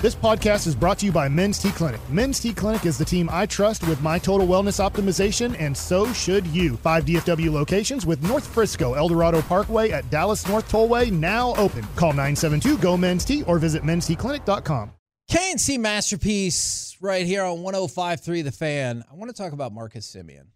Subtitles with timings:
[0.00, 2.00] This podcast is brought to you by Men's T Clinic.
[2.08, 6.12] Men's T Clinic is the team I trust with my total wellness optimization, and so
[6.12, 6.76] should you.
[6.76, 11.82] Five DFW locations with North Frisco, Eldorado Parkway at Dallas North Tollway now open.
[11.96, 14.92] Call 972 GO Men's T or visit mensteclinic.com.
[15.32, 19.02] KNC Masterpiece right here on 1053 The Fan.
[19.10, 20.46] I want to talk about Marcus Semien.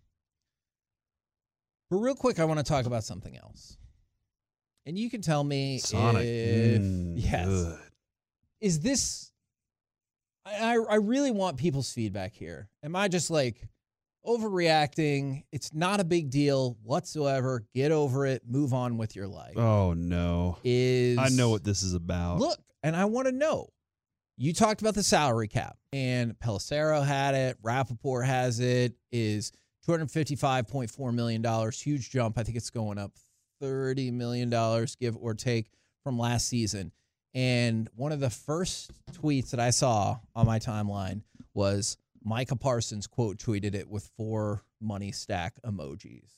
[1.90, 3.76] But real quick, I want to talk about something else.
[4.86, 6.22] And you can tell me Sonic.
[6.24, 7.46] if Mm, yes.
[7.48, 7.78] good.
[8.60, 9.31] Is this
[10.44, 12.68] I, I really want people's feedback here.
[12.82, 13.68] Am I just like
[14.26, 15.44] overreacting?
[15.52, 17.64] It's not a big deal whatsoever.
[17.74, 18.42] Get over it.
[18.46, 19.56] Move on with your life.
[19.56, 20.58] Oh no.
[20.64, 22.38] Is I know what this is about.
[22.38, 23.68] Look, and I want to know.
[24.36, 27.58] You talked about the salary cap, and Pelissero had it.
[27.62, 28.94] Rapoport has it.
[29.12, 29.52] Is
[29.84, 31.80] two hundred fifty-five point four million dollars.
[31.80, 32.38] Huge jump.
[32.38, 33.12] I think it's going up
[33.60, 35.70] thirty million dollars, give or take,
[36.02, 36.90] from last season.
[37.34, 41.22] And one of the first tweets that I saw on my timeline
[41.54, 46.30] was Micah Parsons quote tweeted it with four money stack emojis.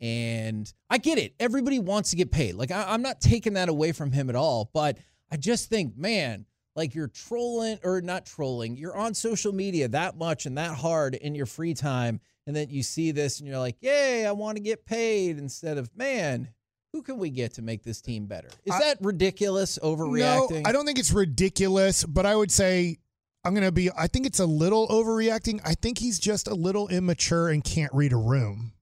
[0.00, 1.34] And I get it.
[1.40, 2.54] Everybody wants to get paid.
[2.54, 4.70] Like, I, I'm not taking that away from him at all.
[4.74, 4.98] But
[5.30, 10.18] I just think, man, like you're trolling or not trolling, you're on social media that
[10.18, 12.20] much and that hard in your free time.
[12.46, 15.78] And then you see this and you're like, yay, I want to get paid instead
[15.78, 16.48] of, man,
[16.96, 18.48] who can we get to make this team better?
[18.64, 20.62] Is I- that ridiculous overreacting?
[20.62, 22.96] No, I don't think it's ridiculous, but I would say
[23.44, 25.60] I'm going to be, I think it's a little overreacting.
[25.62, 28.72] I think he's just a little immature and can't read a room.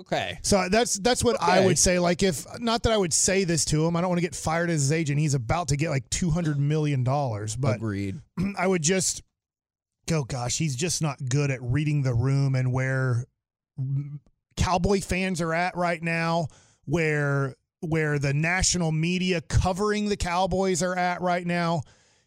[0.00, 0.38] Okay.
[0.42, 1.98] So that's that's what I would say.
[1.98, 4.34] Like if not that I would say this to him, I don't want to get
[4.34, 5.18] fired as his agent.
[5.18, 8.20] He's about to get like two hundred million dollars, but Agreed.
[8.58, 9.22] I would just
[10.06, 13.24] go, gosh, he's just not good at reading the room and where
[14.56, 16.46] Cowboy fans are at right now,
[16.88, 21.82] where where the national media covering the Cowboys are at right now.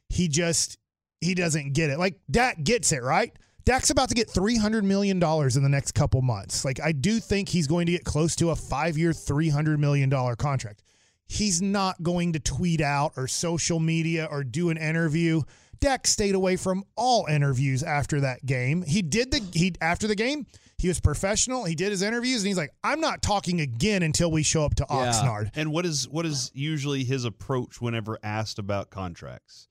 [0.10, 0.78] He just
[1.20, 2.00] he doesn't get it.
[2.00, 3.34] Like Dak gets it, right?
[3.64, 6.66] Dak's about to get $300 million in the next couple months.
[6.66, 10.10] Like, I do think he's going to get close to a five year, $300 million
[10.36, 10.82] contract.
[11.28, 15.44] He's not going to tweet out or social media or do an interview.
[15.80, 18.82] Dak stayed away from all interviews after that game.
[18.82, 20.46] He did the he after the game.
[20.82, 21.64] He was professional.
[21.66, 24.76] He did his interviews, and he's like, "I'm not talking again until we show up
[24.76, 24.96] to Yeah.
[25.12, 29.68] Oxnard." And what is what is usually his approach whenever asked about contracts?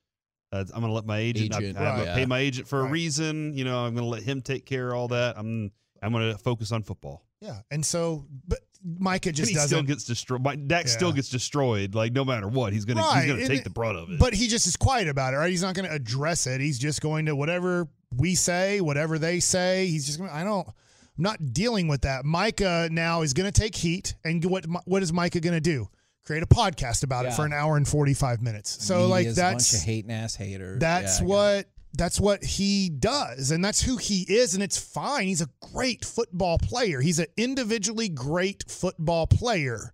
[0.52, 1.54] Uh, I'm going to let my agent.
[1.54, 2.88] Agent, I, I'm gonna pay my agent for Right.
[2.88, 3.54] a reason.
[3.56, 5.36] You know, I'm going to let him take care of all that.
[5.38, 5.70] I'm
[6.02, 7.24] I'm going to focus on football.
[7.40, 9.86] Yeah, and so, but Micah And just he still doesn't.
[9.86, 10.42] gets destroyed.
[10.42, 10.90] My- Dak Yeah.
[10.92, 11.94] still gets destroyed.
[11.94, 14.10] Like no matter what, he's gonna Right, he's gonna and take it- the brunt of
[14.10, 14.18] it.
[14.18, 15.50] But he just is quiet about it, right?
[15.50, 16.60] He's not going to address it.
[16.60, 19.86] He's just going to whatever we say, whatever they say.
[19.86, 20.30] He's just going.
[20.30, 20.66] to I don't.
[21.20, 22.24] I'm not dealing with that.
[22.24, 25.86] Micah now is going to take heat, and what what is Micah going to do?
[26.24, 28.82] Create a podcast about it for an hour and 45 minutes.
[28.82, 30.80] So like that's a bunch of hating ass haters.
[30.80, 31.34] that's Yeah, I got it.
[31.34, 35.48] what that's what he does and that's who he is and it's fine he's a
[35.72, 39.92] great football player he's an individually great football player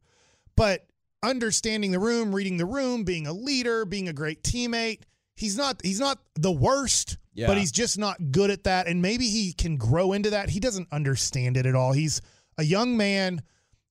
[0.56, 0.86] but
[1.22, 5.04] understanding the room reading the room being a leader being a great teammate
[5.36, 7.47] he's not he's not the worst Yeah.
[7.47, 10.58] but he's just not good at that and maybe he can grow into that he
[10.58, 12.20] doesn't understand it at all he's
[12.58, 13.42] a young man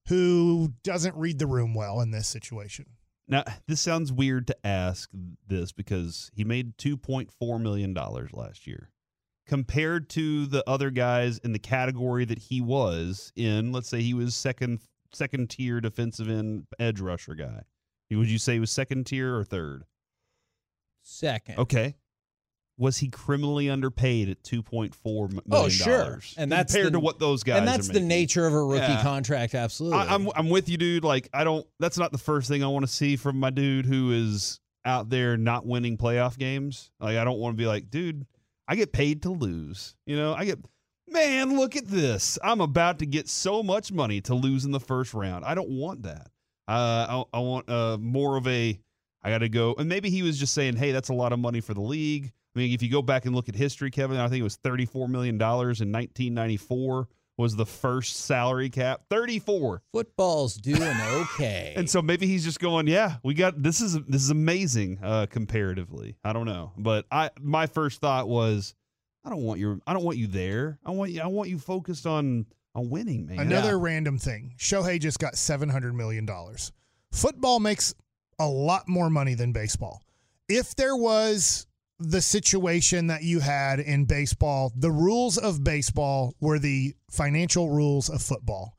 [0.08, 2.86] who doesn't read the room well in this situation
[3.28, 5.10] Now, this sounds weird to ask
[5.48, 8.92] this because he made $2.4 million last year.
[9.48, 14.14] Compared to the other guys in the category that he was in, let's say he
[14.14, 14.80] was second
[15.14, 17.62] second tier defensive end edge rusher guy.
[18.12, 19.86] Would you say he was second tier or third?
[21.02, 21.60] second.
[21.60, 21.96] Okay.
[22.78, 24.94] Was he criminally underpaid at $2.4
[25.30, 25.42] million?
[25.52, 26.20] Oh, sure.
[26.38, 28.82] And that's compared the- to what those guys and that's the nature of a rookie
[28.84, 29.02] Yeah.
[29.02, 29.56] contract.
[29.56, 30.00] Absolutely.
[30.00, 31.04] I, I'm I'm with you, dude.
[31.06, 31.66] Like I don't.
[31.80, 35.10] That's not the first thing I want to see from my dude who is out
[35.10, 36.92] there not winning playoff games.
[37.00, 38.26] Like I don't want to be like, dude,
[38.68, 39.96] I get paid to lose.
[40.06, 40.60] You know, I get.
[41.08, 42.40] Man, look at this.
[42.44, 45.46] I'm about to get so much money to lose in the first round.
[45.46, 46.28] I don't want that.
[46.68, 48.78] Uh, I, I want uh, more of a.
[49.24, 51.40] I got to go, and maybe he was just saying, "Hey, that's a lot of
[51.40, 54.18] money for the league." I mean, if you go back and look at history, Kevin,
[54.18, 55.40] I think it was $34 million in
[55.92, 57.08] 1994
[57.38, 59.02] was the first salary cap.
[59.10, 59.82] 34.
[59.92, 61.74] Football's doing okay.
[61.78, 65.26] And so maybe he's just going, yeah, we got this is this is amazing uh
[65.30, 66.16] comparatively.
[66.24, 66.72] I don't know.
[66.78, 68.74] But I my first thought was
[69.26, 70.80] I don't want your I don't want you there.
[70.86, 73.40] I want you I want you focused on on winning, man.
[73.40, 73.80] Another Yeah.
[73.82, 74.54] random thing.
[74.58, 76.72] Shohei just got seven hundred million dollars.
[77.12, 77.94] Football makes
[78.40, 80.02] a lot more money than baseball.
[80.48, 81.68] If there was
[82.00, 88.10] the situation that you had in baseball, the rules of baseball were the financial rules
[88.10, 88.78] of football.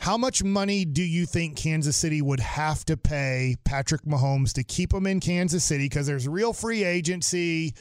[0.00, 4.62] How much money do you think Kansas City would have to pay Patrick Mahomes to
[4.64, 5.86] keep him in Kansas City?
[5.86, 7.74] Because there's real free agency.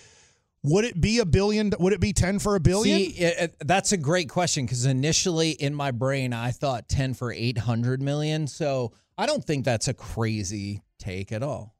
[0.64, 1.72] Would it be a billion?
[1.80, 2.98] Would it be 10 for a billion?
[3.00, 6.88] See, it, it- uh, that's a great question because initially in my brain I thought
[6.90, 8.48] 10 for 800 million.
[8.48, 11.76] So I don't think that's a crazy take at all.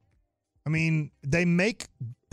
[0.66, 1.86] I mean, they make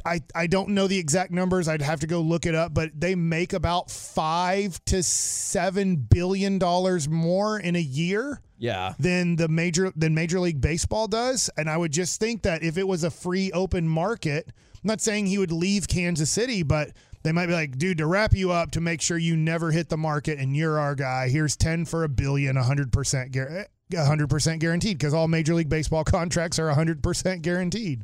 [0.05, 1.67] I I don't know the exact numbers.
[1.67, 6.59] I'd have to go look it up, but they make about 5 to 7 billion
[6.59, 8.93] dollars more in a year Yeah.
[8.99, 12.77] than the major than Major League Baseball does, and I would just think that if
[12.77, 16.91] it was a free open market, I'm not saying he would leave Kansas City, but
[17.23, 19.89] they might be like, dude, to wrap you up to make sure you never hit
[19.89, 21.27] the market and you're our guy.
[21.29, 26.59] Here's 10 for a billion, 100% guar- 100% guaranteed because all Major League Baseball contracts
[26.59, 28.03] are 100% guaranteed.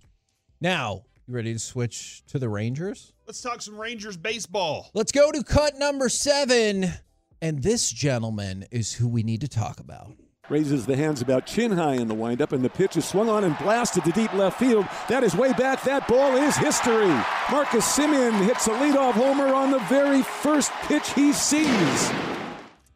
[0.59, 3.13] Now, you ready to switch to the Rangers?
[3.25, 4.89] Let's talk some Rangers baseball.
[4.93, 6.91] Let's go to cut number seven.
[7.41, 10.11] And this gentleman is who we need to talk about.
[10.49, 13.45] Raises the hands about chin high in the windup, and the pitch is swung on
[13.45, 14.85] and blasted to deep left field.
[15.07, 15.81] That is way back.
[15.83, 17.07] That ball is history.
[17.49, 22.11] Marcus Semien hits a leadoff homer on the very first pitch he sees.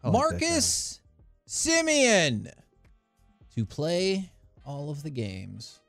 [0.03, 0.99] Marcus
[1.47, 2.51] Semien
[3.55, 4.29] to play
[4.65, 5.79] all of the games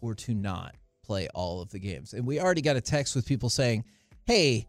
[0.00, 0.74] or to not
[1.06, 2.12] play all of the games.
[2.12, 3.84] And we already got a text with people saying,
[4.26, 4.66] hey,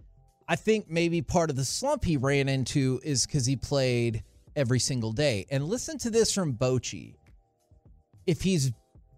[0.47, 4.23] I think maybe part of the slump he ran into is because he played
[4.55, 5.45] every single day.
[5.51, 7.15] And listen to this from Bochy.
[8.25, 8.71] If he's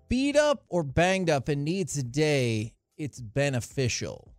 [0.08, 4.34] beat up or banged up and needs a day, it's beneficial.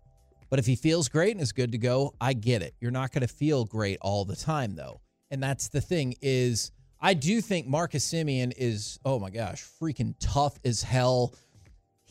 [0.51, 2.75] But if he feels great and is good to go, I get it.
[2.81, 5.01] You're not going to feel great all the time though.
[5.31, 10.15] And that's the thing is I do think Marcus Semien is oh my gosh, freaking
[10.21, 11.35] tough as hell.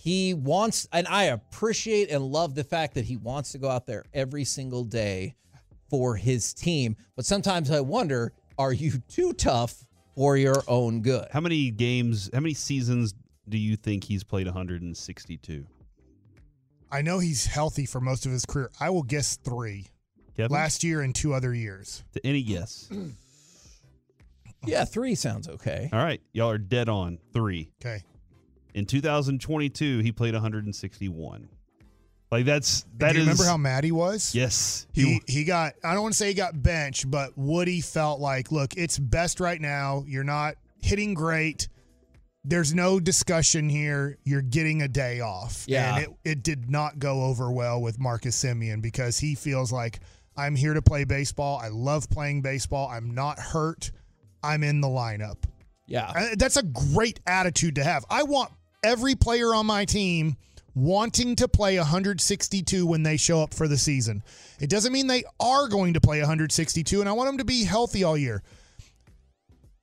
[0.01, 3.85] He wants and I appreciate and love the fact that he wants to go out
[3.85, 5.35] there every single day
[5.89, 6.95] for his team.
[7.17, 9.85] But sometimes I wonder, are you too tough
[10.15, 11.27] for your own good?
[11.33, 13.13] How many games, how many seasons
[13.49, 15.65] do you think he's played 162?
[16.89, 18.71] I know he's healthy for most of his career.
[18.79, 19.87] I will guess three.
[20.37, 20.55] Kevin?
[20.55, 22.05] Last year and two other years.
[22.13, 22.89] to any guess?
[24.65, 25.89] Yeah, 3 sounds okay.
[25.91, 27.19] All right, y'all are dead on.
[27.33, 27.69] 3.
[27.81, 28.01] Okay.
[28.79, 31.49] In 2022, he played 161.
[32.31, 34.33] Like that's that Do you is- remember how mad he was?
[34.35, 38.19] Yes, He he got I don't want to say he got benched, but Woody felt
[38.19, 40.03] like, look, it's best right now.
[40.07, 41.67] You're not hitting great.
[42.45, 44.17] There's no discussion here.
[44.23, 45.65] You're getting a day off.
[45.67, 45.95] Yeah.
[45.95, 49.99] And it, it did not go over well with Marcus Semien because he feels like
[50.37, 51.57] I'm here to play baseball.
[51.61, 52.87] I love playing baseball.
[52.87, 53.91] I'm not hurt.
[54.43, 55.37] I'm in the lineup.
[55.87, 56.11] Yeah.
[56.15, 58.05] Uh, That's a great attitude to have.
[58.09, 58.51] I want
[58.83, 60.35] every player on my team
[60.75, 64.23] wanting to play 162 when they show up for the season.
[64.59, 67.63] It doesn't mean they are going to play 162, and I want them to be
[67.63, 68.43] healthy all year.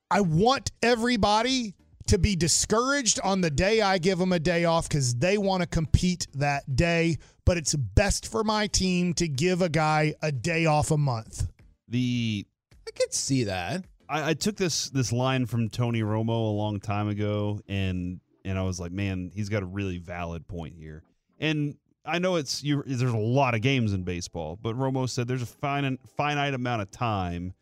[0.09, 1.75] I want everybody
[2.07, 5.61] to be discouraged on the day I give them a day off because they want
[5.61, 10.31] to compete that day, but it's best for my team to give a guy a
[10.31, 11.47] day off a month.
[11.89, 12.45] the
[12.87, 13.83] I could see that.
[14.09, 18.57] I, I took this this line from Tony Romo a long time ago, and and
[18.57, 21.03] I was like, man, he's got a really valid point here.
[21.39, 21.75] And
[22.05, 22.83] I know it's you.
[22.85, 26.81] There's a lot of games in baseball, but Romo said there's a finite finite amount
[26.81, 27.53] of time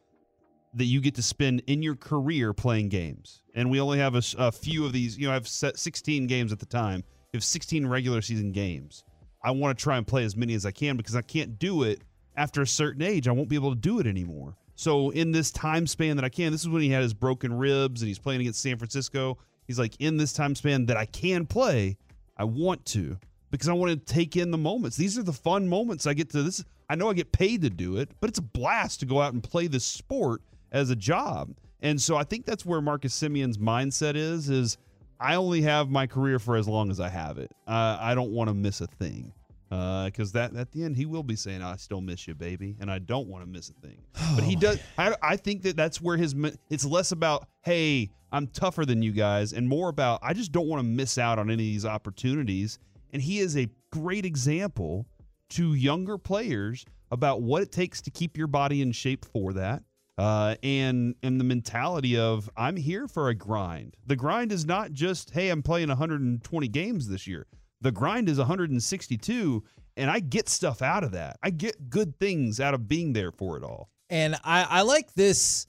[0.76, 4.52] that you get to spend in your career playing games, and we only have a
[4.52, 5.18] few of these.
[5.18, 7.04] You know, I've set 16 games at the time.
[7.34, 9.04] You have 16 regular season games.
[9.44, 11.84] I want to try and play as many as I can because I can't do
[11.84, 12.02] it
[12.36, 13.28] after a certain age.
[13.28, 14.56] I won't be able to do it anymore.
[14.76, 17.58] So in this time span that I can, this is when he had his broken
[17.58, 19.38] ribs and he's playing against San Francisco.
[19.66, 21.98] He's like, in this time span that I can play,
[22.38, 23.18] I want to
[23.52, 24.98] because I want to take in the moments.
[24.98, 26.44] These are the fun moments I get to.
[26.44, 29.22] This I know I get paid to do it, but it's a blast to go
[29.22, 30.42] out and play this sport
[30.72, 31.56] as a job.
[31.82, 34.78] And so I think that's where Marcus Semien's mindset is: is
[35.20, 37.52] I only have my career for as long as I have it.
[37.68, 39.32] Uh, I don't want to miss a thing
[39.70, 42.90] because that at the end he will be saying, "I still miss you, baby," and
[42.90, 44.02] I don't want to miss a thing.
[44.36, 44.80] but he does.
[44.98, 46.36] I, I think that that's where his.
[46.70, 50.68] It's less about, "Hey, I'm tougher than you guys," and more about, "I just don't
[50.68, 52.80] want to miss out on any of these opportunities."
[53.14, 55.08] And he is a great example
[55.50, 59.84] to younger players about what it takes to keep your body in shape for that
[60.18, 63.96] uh, and and the mentality of I'm here for a grind.
[64.06, 67.48] The grind is not just hey I'm playing 120 games this year.
[67.86, 69.64] The grind is 162,
[69.96, 71.38] and I get stuff out of that.
[71.44, 73.92] I get good things out of being there for it all.
[74.10, 75.68] And I, I like this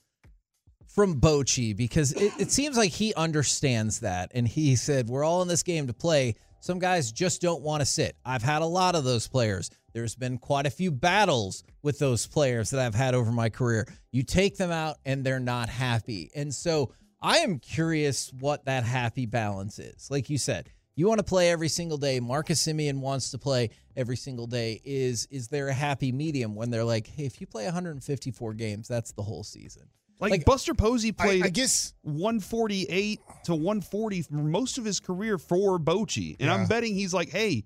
[0.88, 4.30] from Bochy because it, it seems like he understands that.
[4.34, 6.36] And he said, We're all in this game to play.
[6.60, 8.16] Some guys just don't want to sit.
[8.24, 9.70] I've had a lot of those players.
[9.92, 13.86] There's been quite a few battles with those players that I've had over my career.
[14.10, 16.30] You take them out and they're not happy.
[16.34, 20.10] And so I am curious what that happy balance is.
[20.10, 22.18] Like you said, you want to play every single day.
[22.20, 24.80] Marcus Semien wants to play every single day.
[24.84, 28.88] Is is there a happy medium when they're like, hey, if you play 154 games,
[28.88, 29.82] that's the whole season?
[30.18, 34.98] Like, Like, Buster Posey played I, I guess 148 to 140 for most of his
[34.98, 36.36] career for Bochy.
[36.40, 37.64] And I'm betting he's like, hey,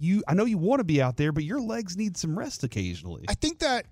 [0.00, 2.64] you I know you want to be out there, but your legs need some rest
[2.64, 3.24] occasionally.
[3.28, 3.86] I think that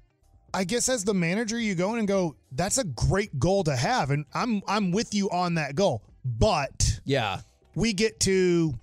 [0.53, 3.77] I guess as the manager, you go in and go, that's a great goal to
[3.77, 4.11] have.
[4.11, 6.03] And I'm I'm with you on that goal.
[6.25, 7.41] But Yeah.
[7.75, 8.75] We get to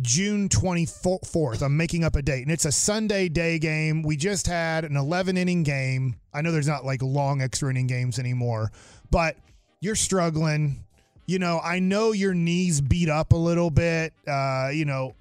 [0.00, 1.62] June 24th.
[1.62, 4.02] I'm making up a date, and it's a Sunday day game.
[4.02, 6.16] We just had an 11 inning game.
[6.32, 8.72] I know there's not like long extra inning games anymore,
[9.10, 9.36] but
[9.80, 10.84] you're struggling.
[11.26, 14.14] You know, I know your knees beat up a little bit.
[14.26, 15.14] Uh, you know,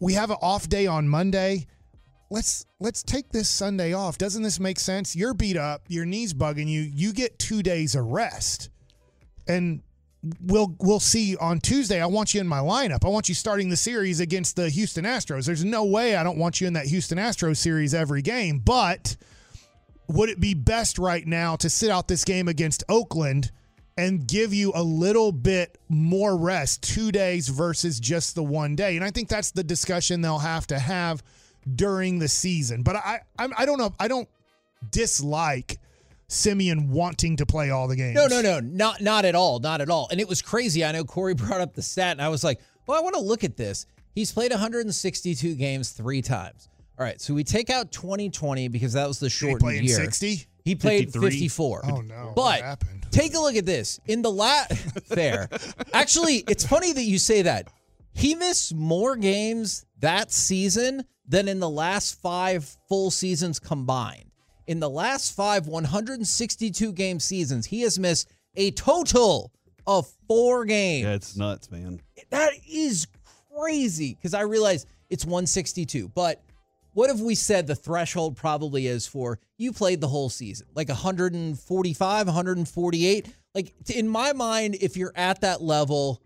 [0.00, 1.66] we have an off day on Monday.
[2.30, 4.18] Let's let's take this Sunday off.
[4.18, 5.14] Doesn't this make sense?
[5.14, 6.80] You're beat up, your knees bugging you.
[6.80, 8.70] You get 2 days of rest.
[9.46, 9.82] And
[10.40, 12.00] we'll we'll see on Tuesday.
[12.00, 13.04] I want you in my lineup.
[13.04, 15.46] I want you starting the series against the Houston Astros.
[15.46, 19.16] There's no way I don't want you in that Houston Astros series every game, but
[20.08, 23.50] would it be best right now to sit out this game against Oakland
[23.96, 28.96] and give you a little bit more rest, 2 days versus just the one day?
[28.96, 31.22] And I think that's the discussion they'll have to have
[31.74, 32.82] during the season.
[32.82, 34.28] But I I, I don't know, I don't
[34.90, 35.78] dislike
[36.28, 38.14] Semien wanting to play all the games.
[38.14, 40.08] No, no, no, not not at all, not at all.
[40.10, 40.84] And it was crazy.
[40.84, 43.20] I know Corey brought up the stat, and I was like, well, I want to
[43.20, 43.86] look at this.
[44.14, 46.68] He's played 162 games three times.
[46.98, 49.78] All right, so we take out 2020 because that was the Did he shortened play
[49.78, 49.96] in year.
[49.96, 50.46] 60?
[50.64, 51.30] He played 53.
[51.30, 51.80] 54.
[51.84, 52.14] Oh no!
[52.14, 53.06] what But happened?
[53.10, 53.98] take a look at this.
[54.06, 54.72] In the last
[55.06, 55.48] fair.
[55.92, 57.68] Actually, it's funny that you say that.
[58.12, 64.30] He missed more games that season than in the last 5 full seasons combined.
[64.66, 69.52] In the last 5 162 game seasons, he has missed a total
[69.86, 71.04] of 4 games.
[71.04, 72.00] yeah, it's nuts, man.
[72.30, 73.06] That is
[73.54, 76.08] crazy because I realize it's 162.
[76.08, 76.42] But
[76.92, 80.68] what have we said the threshold probably is for you played the whole season?
[80.74, 83.28] Like 145, 148?
[83.54, 86.22] Like in my mind, if you're at that level,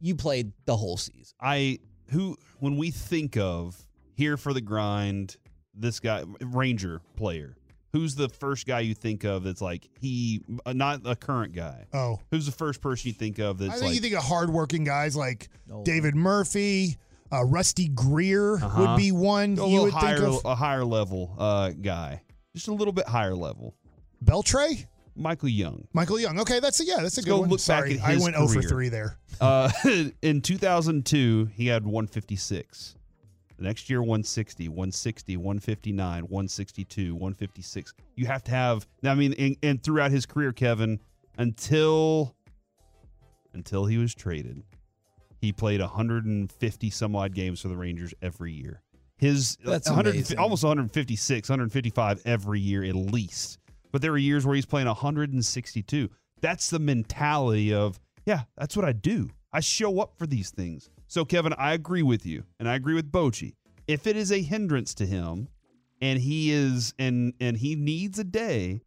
[0.00, 1.34] you played the whole season.
[1.40, 1.80] I
[2.10, 5.36] who when we think of here for the grind,
[5.74, 7.56] this guy Ranger player.
[7.92, 11.86] Who's the first guy you think of that's like he uh, not a current guy?
[11.92, 14.22] Oh, Who's the first person you think of that's I think like you think of
[14.22, 15.82] hardworking guys like No.
[15.84, 16.96] David Murphy,
[17.32, 18.80] uh, Rusty Greer Uh-huh.
[18.92, 20.44] would be one a you little would higher think of.
[20.44, 22.22] a higher level uh guy.
[22.54, 23.74] Just a little bit higher level.
[24.24, 25.86] Beltré, Michael Young.
[25.92, 26.38] Michael Young.
[26.40, 27.48] Okay, that's a yeah, that's a Let's good go one.
[27.48, 28.68] look back Sorry, at I his went 0 for career.
[28.68, 29.18] 3 there.
[29.40, 29.70] Uh,
[30.22, 32.94] in 2002, he had 156.
[33.60, 37.92] The next year, 160, 160, 159, 162, 156.
[38.16, 38.88] You have to have.
[39.04, 40.98] I mean, and, and throughout his career, Kevin,
[41.36, 42.34] until
[43.52, 44.62] until he was traded,
[45.42, 48.80] he played 150 some odd games for the Rangers every year.
[49.18, 53.58] His uh, That's 100 almost 156, 155 every year at least.
[53.92, 56.08] But there were years where he's playing 162.
[56.40, 59.28] That's the mentality of, yeah, that's what I do.
[59.52, 60.88] I show up for these things.
[61.10, 63.56] So, Kevin, I agree with you, and I agree with Bochy.
[63.88, 65.48] If it is a hindrance to him,
[66.00, 68.82] and he is and and he needs a day,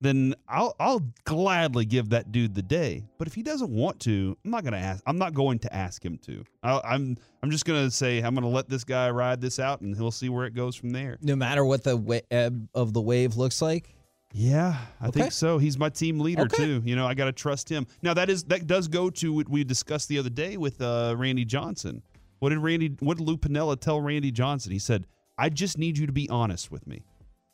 [0.00, 3.04] then I'll I'll gladly give that dude the day.
[3.18, 5.02] But if he doesn't want to, I'm not gonna ask.
[5.06, 6.46] I'm not going to ask him to.
[6.62, 9.94] I, I'm I'm just gonna say I'm gonna let this guy ride this out, and
[9.94, 11.18] he'll see where it goes from there.
[11.20, 13.94] No matter what the ebb of the wave looks like.
[14.36, 15.20] Yeah, I Okay.
[15.20, 15.58] think so.
[15.58, 16.56] He's my team leader Okay.
[16.64, 16.82] too.
[16.84, 17.86] You know, I got to trust him.
[18.02, 21.14] Now that is that does go to what we discussed the other day with uh,
[21.16, 22.02] Randy Johnson.
[22.40, 22.96] What did Randy?
[22.98, 24.72] What did Lou Piniella tell Randy Johnson?
[24.72, 25.06] He said,
[25.38, 27.02] "I just need you to be honest with me.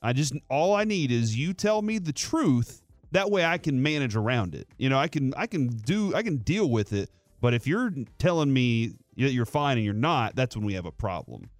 [0.00, 2.82] I just all I need is you tell me the truth.
[3.12, 4.66] That way I can manage around it.
[4.78, 7.10] You know, I can I can do I can deal with it.
[7.42, 10.86] But if you're telling me that you're fine and you're not, that's when we have
[10.86, 11.50] a problem."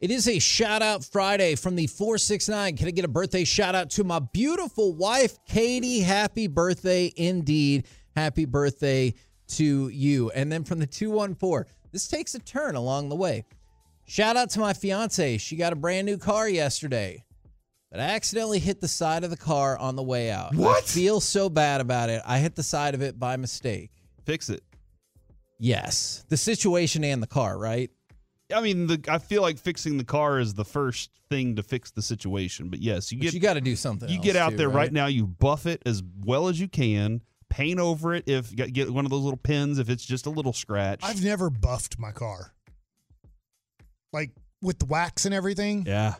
[0.00, 2.76] It is a shout out Friday from the 469.
[2.76, 6.00] Can I get a birthday shout out to my beautiful wife, Katie?
[6.00, 7.86] Happy birthday indeed.
[8.16, 9.12] Happy birthday
[9.48, 10.30] to you.
[10.30, 13.44] And then from the 214, this takes a turn along the way.
[14.06, 15.36] Shout out to my fiance.
[15.38, 17.22] She got a brand new car yesterday.
[17.90, 20.54] but I accidentally hit the side of the car on the way out.
[20.54, 20.84] I What?
[20.84, 22.22] feel so bad about it.
[22.24, 23.90] I hit the side of it by mistake.
[24.24, 24.62] Fix it.
[25.58, 26.24] Yes.
[26.28, 27.90] The situation and the car, right?
[28.54, 31.90] I mean, the I feel like fixing the car is the first thing to fix
[31.90, 32.68] the situation.
[32.68, 34.08] But yes, you But get you got to do something.
[34.08, 34.74] you else get out too, there right?
[34.76, 35.06] right now.
[35.06, 37.22] You buff it as well as you can.
[37.48, 40.30] Paint over it if get get one of those little pins if it's just a
[40.30, 41.00] little scratch.
[41.02, 42.52] I've never buffed my car.
[44.12, 44.30] Like
[44.62, 45.84] with the wax and everything.
[45.86, 46.14] yeah.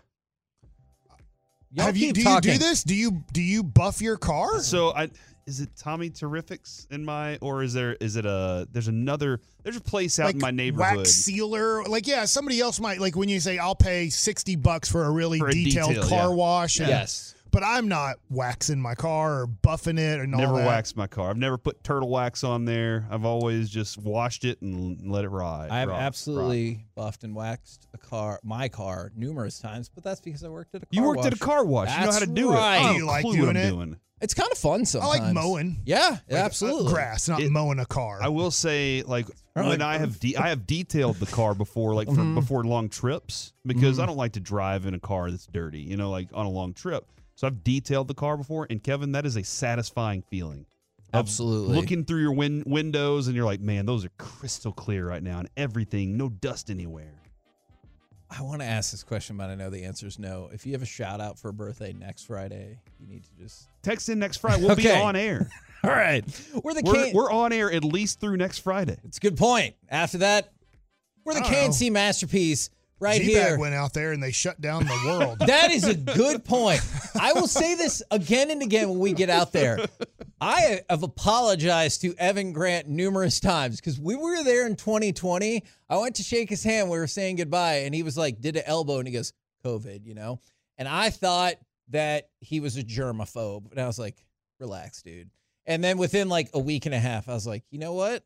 [1.72, 2.52] Y'all Have you do talking.
[2.52, 2.82] you do this?
[2.82, 4.58] Do you do you buff your car?
[4.60, 5.08] So I
[5.50, 9.76] is it Tommy Terrifics in my or is there is it a there's another there's
[9.76, 11.82] a place out like in my neighborhood wax sealer.
[11.84, 15.10] Like yeah, somebody else might like when you say I'll pay sixty bucks for a
[15.10, 16.34] really For a detailed detail, car yeah.
[16.34, 16.78] wash.
[16.78, 17.34] and- Yes.
[17.52, 20.66] But I'm not waxing my car or buffing it and all never that.
[20.66, 21.30] waxed my car.
[21.30, 23.06] I've never put turtle wax on there.
[23.10, 25.68] I've always just washed it and let it ride.
[25.70, 26.02] I have rock, rock.
[26.06, 30.74] absolutely buffed and waxed a car, my car, numerous times, but that's because I worked
[30.74, 30.96] at a car wash.
[30.96, 31.88] You worked at a car wash.
[31.98, 32.76] you know how to do right.
[32.76, 32.84] it.
[32.84, 33.70] I Do you like clue doing what I'm it?
[33.70, 33.96] doing.
[34.20, 35.14] It's kind of fun sometimes.
[35.20, 35.80] I like mowing.
[35.86, 36.92] Yeah, Like, uh, absolutely.
[36.92, 38.20] grass, not It- mowing a car.
[38.22, 39.26] I will say, like
[39.56, 42.34] Or when I have de- I have detailed the car before, like for, Mhm.
[42.36, 44.02] before long trips, because Mhm.
[44.02, 45.80] I don't like to drive in a car that's dirty.
[45.80, 47.06] You know, like on a long trip.
[47.40, 50.66] So I've detailed the car before, and Kevin, that is a satisfying feeling.
[51.14, 51.74] Absolutely.
[51.74, 55.38] Looking through your win- windows, and you're like, man, those are crystal clear right now,
[55.38, 57.14] and everything, no dust anywhere.
[58.28, 60.50] I want to ask this question, but I know the answer is no.
[60.52, 63.68] If you have a shout out for a birthday next Friday, you need to just.
[63.80, 64.62] Text in next Friday.
[64.62, 65.48] We'll be on air.
[65.82, 66.22] All right.
[66.62, 68.98] We're the We're, can- we're on air at least through next Friday.
[69.04, 69.76] It's a good point.
[69.88, 70.52] After that,
[71.24, 71.90] we're the I don't know.
[71.90, 72.68] Masterpiece
[73.00, 73.58] right G-Bag here.
[73.58, 75.38] went out there and they shut down the world.
[75.46, 76.82] That is a good point.
[77.20, 79.78] I will say this again and again when we get out there.
[80.40, 85.64] I have apologized to Evan Grant numerous times because we were there in 2020.
[85.88, 86.90] I went to shake his hand.
[86.90, 89.32] We were saying goodbye, and he was like, did an elbow, and he goes,
[89.64, 90.40] COVID, you know?
[90.78, 91.54] And I thought
[91.90, 93.70] that he was a germaphobe.
[93.70, 94.16] And I was like,
[94.58, 95.30] relax, dude.
[95.66, 98.24] And then within like a week and a half, I was like, you know what?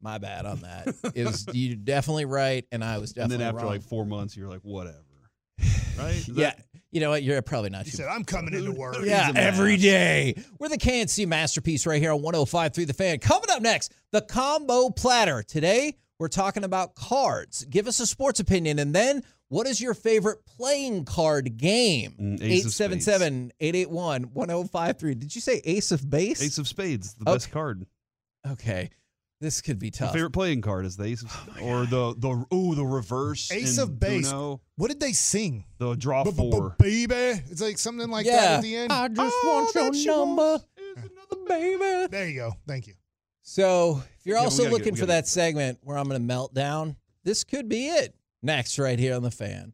[0.00, 0.94] My bad on that.
[1.14, 3.36] It was you're definitely right, and I was definitely.
[3.36, 3.74] And then after wrong.
[3.74, 4.98] like four months, you're like, whatever.
[5.96, 6.16] Right?
[6.16, 6.64] Is yeah, that-
[6.94, 7.22] you know what?
[7.22, 8.96] You're probably not He too said, I'm coming into work.
[9.04, 9.82] yeah, He's a every mess.
[9.82, 10.34] day.
[10.58, 13.18] We're the KNC masterpiece right here on 105.3 The Fan.
[13.18, 15.42] Coming up next, the combo platter.
[15.42, 17.64] Today, we're talking about cards.
[17.66, 18.78] Give us a sports opinion.
[18.78, 22.14] And then, what is your favorite playing card game?
[22.20, 23.06] Mm, Ace of Spades.
[23.08, 25.14] 877 881 1053.
[25.16, 26.40] Did you say Ace of Base?
[26.42, 27.34] Ace of Spades, the Okay.
[27.34, 27.86] best card.
[28.52, 28.90] okay.
[29.40, 30.12] This could be My tough.
[30.14, 33.78] favorite playing card is the Ace of oh or the the ooh the reverse Ace
[33.78, 34.30] of Base.
[34.30, 35.64] Uno, What did they sing?
[35.78, 36.76] the draw four.
[36.78, 37.14] Baby.
[37.50, 38.92] It's like something like that at the end.
[38.92, 40.60] I just All want your she number,
[40.96, 42.06] another baby.
[42.10, 42.52] There you go.
[42.66, 42.94] Thank you.
[43.42, 46.18] So, if you're Yeah, also gotta get- looking for gotta that segment where I'm going
[46.18, 48.14] to melt down, this could be it.
[48.42, 49.73] Next, right here on the fan.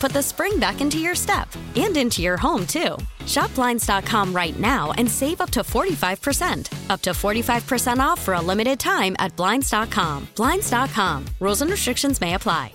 [0.00, 2.96] put the spring back into your step and into your home, too.
[3.26, 6.90] Shop Blinds.com right now and save up to 45%.
[6.90, 10.28] Up to 45% off for a limited time at Blinds.com.
[10.34, 11.26] Blinds.com.
[11.40, 12.72] Rules and restrictions may apply.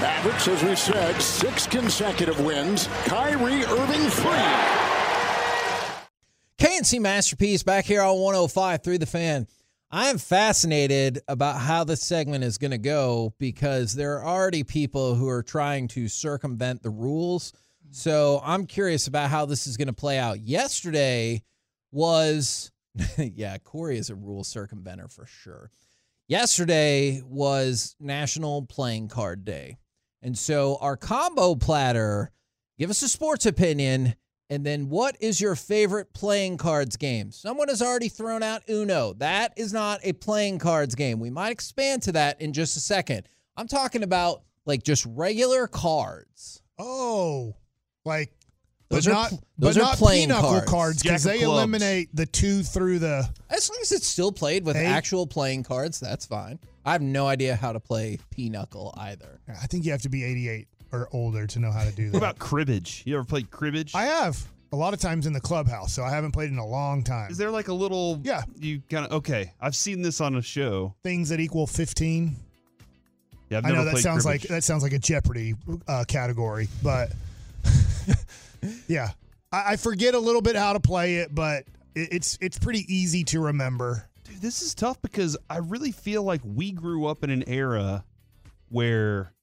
[0.00, 2.88] Mavericks, as we said, six consecutive wins.
[3.04, 4.88] Kyrie Irving free.
[6.58, 9.46] KNC Masterpiece back here on 105 through the fan.
[9.94, 14.64] I am fascinated about how this segment is going to go because there are already
[14.64, 17.52] people who are trying to circumvent the rules.
[17.90, 20.40] So I'm curious about how this is going to play out.
[20.40, 21.42] Yesterday
[21.90, 22.72] was,
[23.18, 25.70] yeah, Corey is a rule circumventer for sure.
[26.26, 29.76] Yesterday was National Playing Card Day.
[30.22, 32.32] And so our combo platter,
[32.78, 34.14] give us a sports opinion.
[34.52, 37.32] And then what is your favorite playing cards game?
[37.32, 39.14] Someone has already thrown out Uno.
[39.14, 41.20] That is not a playing cards game.
[41.20, 43.26] We might expand to that in just a second.
[43.56, 46.60] I'm talking about like just regular cards.
[46.78, 47.54] Oh,
[48.04, 48.30] like
[48.90, 50.70] Those but are not pl- but those are not playing pinochle cards.
[50.70, 51.52] cards because they clubs.
[51.58, 53.26] eliminate the two through the.
[53.48, 54.84] As long as it's still played with Hey.
[54.84, 56.58] actual playing cards, that's fine.
[56.84, 59.40] I have no idea how to play Pinochle either.
[59.48, 62.12] I think you have to be 88 or older to know how to do that.
[62.12, 63.02] What about cribbage?
[63.06, 63.94] You ever played cribbage?
[63.94, 66.66] I have a lot of times in the clubhouse, so I haven't played in a
[66.66, 67.30] long time.
[67.30, 68.20] Is there like a little?
[68.22, 68.42] Yeah.
[68.58, 69.52] You kind of okay.
[69.60, 70.94] I've seen this on a show.
[71.02, 72.36] Things that equal 15.
[73.50, 74.44] Yeah, I've I know that sounds cribbage.
[74.44, 75.54] like that sounds like a Jeopardy
[75.86, 77.12] uh, category, but
[78.88, 79.10] yeah,
[79.52, 82.86] I, I forget a little bit how to play it, but it, it's it's pretty
[82.88, 84.08] easy to remember.
[84.24, 88.04] Dude, this is tough because I really feel like we grew up in an era
[88.70, 89.34] where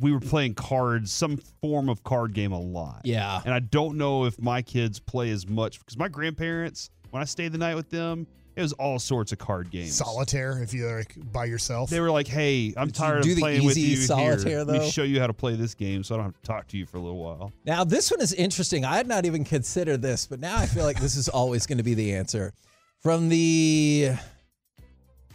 [0.00, 3.02] we were playing cards, some form of card game a lot.
[3.04, 3.40] Yeah.
[3.44, 7.24] And I don't know if my kids play as much because my grandparents, when I
[7.24, 8.26] stayed the night with them,
[8.56, 9.96] it was all sorts of card games.
[9.96, 11.90] Solitaire, if you're like by yourself.
[11.90, 14.62] They were like, "Hey, I'm Did tired of the playing with you solitaire, here.
[14.62, 16.68] Let me show you how to play this game, so I don't have to talk
[16.68, 18.84] to you for a little while." Now, this one is interesting.
[18.84, 21.78] I had not even considered this, but now I feel like this is always going
[21.78, 22.52] to be the answer.
[23.00, 24.12] From the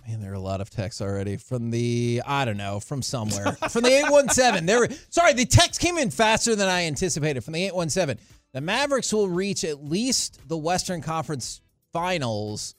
[0.09, 1.37] man, there are a lot of texts already.
[1.37, 3.53] From the I don't know, from somewhere.
[3.69, 4.65] from the 817.
[4.65, 7.43] There were sorry, the text came in faster than I anticipated.
[7.43, 8.17] From the 817.
[8.51, 11.61] The Mavericks will reach at least the Western Conference
[11.93, 12.75] Finals,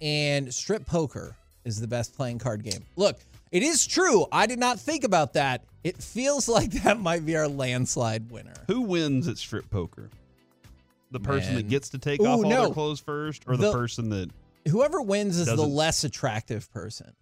[0.00, 2.84] and strip poker is the best playing card game.
[2.96, 3.18] Look,
[3.50, 4.26] it is true.
[4.30, 5.64] I did not think about that.
[5.82, 8.54] It feels like that might be our landslide winner.
[8.68, 10.08] Who wins at strip poker?
[11.10, 11.62] The person Man.
[11.62, 12.64] that gets to take Ooh, off all no.
[12.66, 14.30] their clothes first, or the, The- person that
[14.68, 17.12] whoever wins is the Doesn't- less attractive person.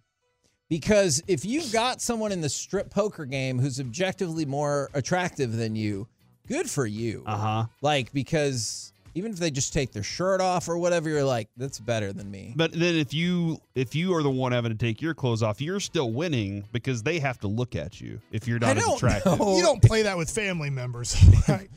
[0.69, 5.75] Because if you've got someone in the strip poker game who's objectively more attractive than
[5.77, 6.07] you,
[6.47, 7.23] good for you.
[7.25, 7.65] uh huh.
[7.81, 11.79] Like, because even if they just take their shirt off or whatever, you're like, that's
[11.79, 12.51] better than me.
[12.55, 15.61] But then if you if you are the one having to take your clothes off,
[15.61, 18.95] you're still winning because they have to look at you if you're not as don't
[18.97, 19.39] attractive.
[19.39, 19.55] know.
[19.55, 21.15] you don't play that with family members.
[21.47, 21.69] right?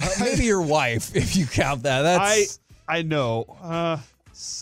[0.00, 2.02] Uh, maybe your wife, if you count that.
[2.02, 3.44] That's I I know.
[3.60, 4.13] Uh, s-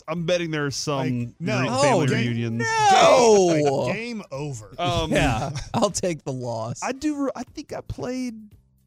[0.08, 1.66] I'm betting there's some Like, no.
[1.68, 2.64] Oh, family game- reunions.
[2.92, 3.84] no.
[3.86, 4.74] Like, game over.
[4.78, 6.80] Um, yeah, I'll take the loss.
[6.82, 7.30] I do.
[7.34, 8.34] I think I played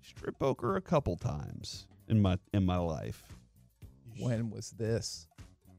[0.01, 3.23] strip poker a couple times in my in my life.
[4.19, 5.27] when was this?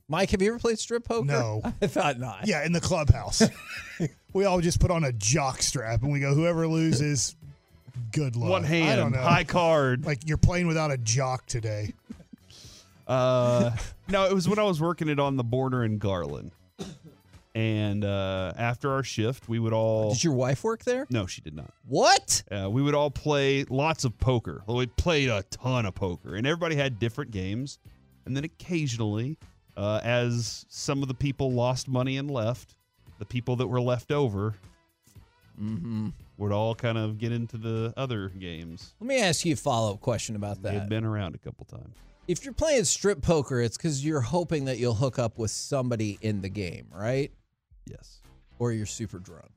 [0.09, 1.25] Mike, have you ever played strip poker?
[1.27, 1.63] No.
[1.83, 2.47] I thought not.
[2.47, 3.43] Yeah, in the clubhouse.
[4.33, 7.35] we all just put on a jock strap and we go, whoever loses,
[8.13, 8.51] good luck.
[8.51, 9.19] One I hand, don't know.
[9.19, 10.05] high card.
[10.07, 11.93] Like you're playing without a jock today.
[13.07, 13.71] Uh,
[14.09, 16.53] no, it was when I was working it on the border in Garland.
[17.55, 20.13] And uh, after our shift, we would all.
[20.13, 21.07] Did your wife work there?
[21.09, 21.73] no, she did not.
[21.89, 22.43] What?
[22.51, 24.63] Uh, we would all play lots of poker.
[24.67, 27.79] Well, we played a ton of poker, and everybody had different games.
[28.27, 29.39] And then occasionally,
[29.75, 32.77] uh, as some of the people lost money and left,
[33.19, 34.55] the people that were left over
[35.59, 36.09] Mm-hmm.
[36.37, 38.93] would all kind of get into the other games.
[39.01, 40.75] Let me ask you a follow up question about that.
[40.75, 41.97] had been around a couple times.
[42.29, 46.19] If you're playing strip poker, it's because you're hoping that you'll hook up with somebody
[46.23, 47.31] in the game, right?
[47.89, 48.21] Yes.
[48.59, 49.51] Or you're super drunk.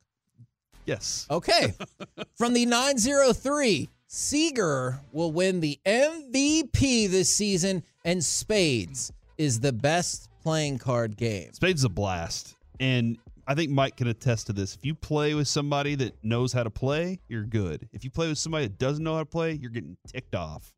[0.85, 1.25] Yes.
[1.31, 1.73] Okay.
[2.37, 10.29] From the 903, Seager will win the MVP this season, and Spades is the best
[10.43, 11.51] playing card game.
[11.53, 12.55] Spades is a blast.
[12.79, 14.75] And I think Mike can attest to this.
[14.75, 17.89] If you play with somebody that knows how to play, you're good.
[17.93, 20.71] If you play with somebody that doesn't know how to play, you're getting ticked off.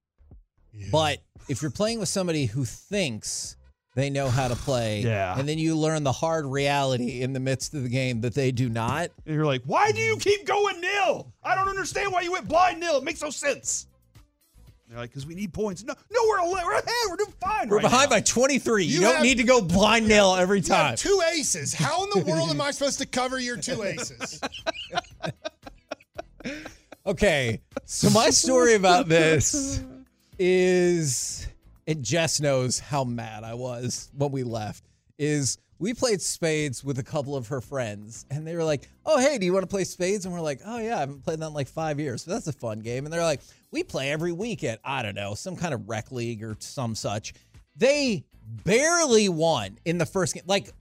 [0.91, 3.57] But if you're playing with somebody who thinks
[3.95, 5.01] they know how to play.
[5.01, 5.37] Yeah.
[5.37, 8.51] And then you learn the hard reality in the midst of the game that they
[8.51, 9.09] do not.
[9.25, 11.33] And you're like, why do you keep going nil?
[11.43, 12.97] I don't understand why you went blind nil.
[12.97, 13.87] It makes no sense.
[14.87, 15.83] They're like, because we need points.
[15.83, 16.85] No, no, we're, we're ahead.
[17.09, 17.67] We're doing fine.
[17.69, 18.15] We're right behind now.
[18.17, 18.85] by 23.
[18.85, 20.95] You, You don't have- need to go blind nil every You have time.
[20.95, 21.73] two aces.
[21.73, 24.39] How in the world am I supposed to cover your two aces?
[27.05, 29.83] Okay, so my story about this
[30.41, 31.47] is,
[31.85, 34.83] and Jess knows how mad I was when we left.
[35.19, 39.19] Is we played spades with a couple of her friends, and they were like, "Oh,
[39.19, 41.39] hey, do you want to play spades?" And we're like, "Oh yeah, I haven't played
[41.39, 44.11] that in like five years, so that's a fun game." And they're like, "We play
[44.11, 47.33] every week at I don't know some kind of rec league or some such."
[47.75, 48.25] They
[48.63, 50.71] barely won in the first game, like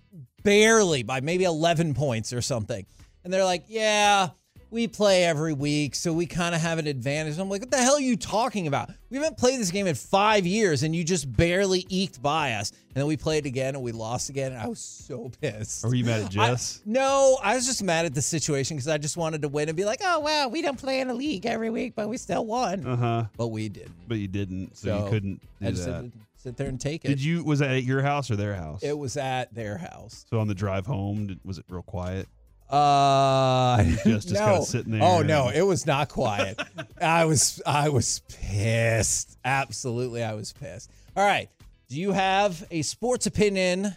[0.42, 2.84] barely by maybe 11 points or something.
[3.24, 4.30] And they're like, yeah,
[4.70, 7.38] we play every week, so we kind of have an advantage.
[7.38, 8.90] I'm like, what the hell are you talking about?
[9.10, 12.70] We haven't played this game in five years, and you just barely eked by us.
[12.70, 15.84] And then we played again, and we lost again, and I was so pissed.
[15.84, 16.82] Are you mad at Jess?
[16.84, 19.76] No, I was just mad at the situation because I just wanted to win and
[19.76, 22.46] be like, oh, wow, we don't play in a league every week, but we still
[22.46, 22.86] won.
[22.86, 23.24] Uh huh.
[23.36, 23.94] But we didn't.
[24.08, 26.10] But you didn't, so, So, you couldn't do I just that.
[26.36, 27.08] sit there and take it.
[27.08, 27.42] Did you?
[27.44, 28.82] Was that at your house or their house?
[28.82, 30.24] It was at their house.
[30.30, 32.28] so on the drive home, did, was it real quiet?
[32.70, 34.46] Uh, Just- just no.
[34.46, 36.60] kinda sitting there Oh no, it was not quiet.
[37.00, 39.38] I was I was pissed.
[39.44, 40.90] Absolutely, I was pissed.
[41.16, 41.48] All right,
[41.88, 43.94] do you have a sports opinion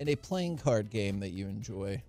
[0.00, 2.02] and a playing card game that you enjoy?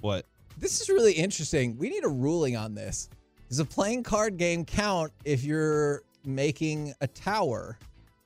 [0.00, 0.26] What?
[0.58, 1.76] This is really interesting.
[1.78, 3.08] We need a ruling on this.
[3.48, 7.78] Does a playing card game count if you're making a tower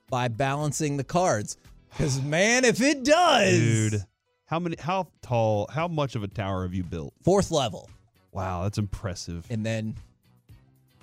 [0.09, 1.57] by balancing the cards?
[1.89, 4.03] Because man, if it does, Dude,
[4.45, 4.75] how many?
[4.79, 5.67] How tall?
[5.71, 7.13] How much of a tower have you built?
[7.23, 7.89] fourth level,
[8.31, 9.45] Wow, that's impressive.
[9.49, 9.95] and then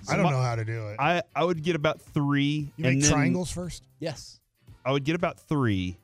[0.09, 0.97] I don't know how to do it.
[0.99, 2.71] I I would get about three.
[2.77, 3.85] You and make then triangles first?
[4.01, 4.41] yes,
[4.85, 5.97] I would get about three,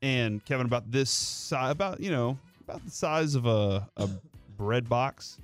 [0.00, 4.08] and Kevin about this size, about you know about the size of a a
[4.56, 5.38] bread box.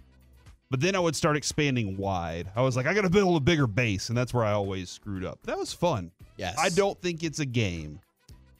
[0.70, 2.50] But then I would start expanding wide.
[2.54, 4.90] I was like, I got to build a bigger base, and that's where I always
[4.90, 5.38] screwed up.
[5.44, 6.10] That was fun.
[6.36, 6.56] yes.
[6.58, 8.00] I don't think it's a game.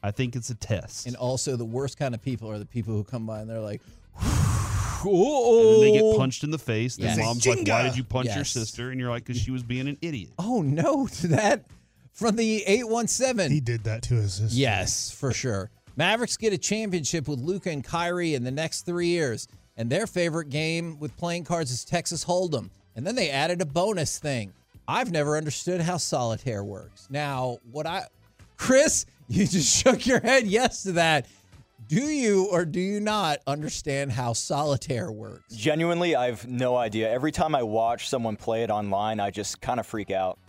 [0.01, 1.07] I think it's a test.
[1.07, 3.59] And also, the worst kind of people are the people who come by and they're
[3.59, 3.81] like,
[5.01, 6.97] Oh, And then they get punched in the face.
[6.97, 7.17] Then Yes.
[7.17, 9.87] mom's like, "Why did you punch your sister?" And you're like, "Cause she was being
[9.87, 11.65] an idiot." Oh no, to that
[12.11, 13.49] from the 817.
[13.51, 14.57] He did that to his sister.
[14.57, 15.69] Yes, for sure.
[15.95, 19.47] Mavericks get a championship with Luka and Kyrie in the next three years.
[19.77, 22.69] And their favorite game with playing cards is Texas Hold'em.
[22.95, 24.51] And then they added a bonus thing.
[24.87, 27.07] I've never understood how solitaire works.
[27.09, 28.03] Now, what I,
[28.57, 31.27] Chris, you just shook your head yes to that.
[31.87, 35.55] Do you or do you not understand how solitaire works?
[35.55, 37.09] Genuinely, I have no idea.
[37.11, 40.39] Every time I watch someone play it online, I just kind of freak out.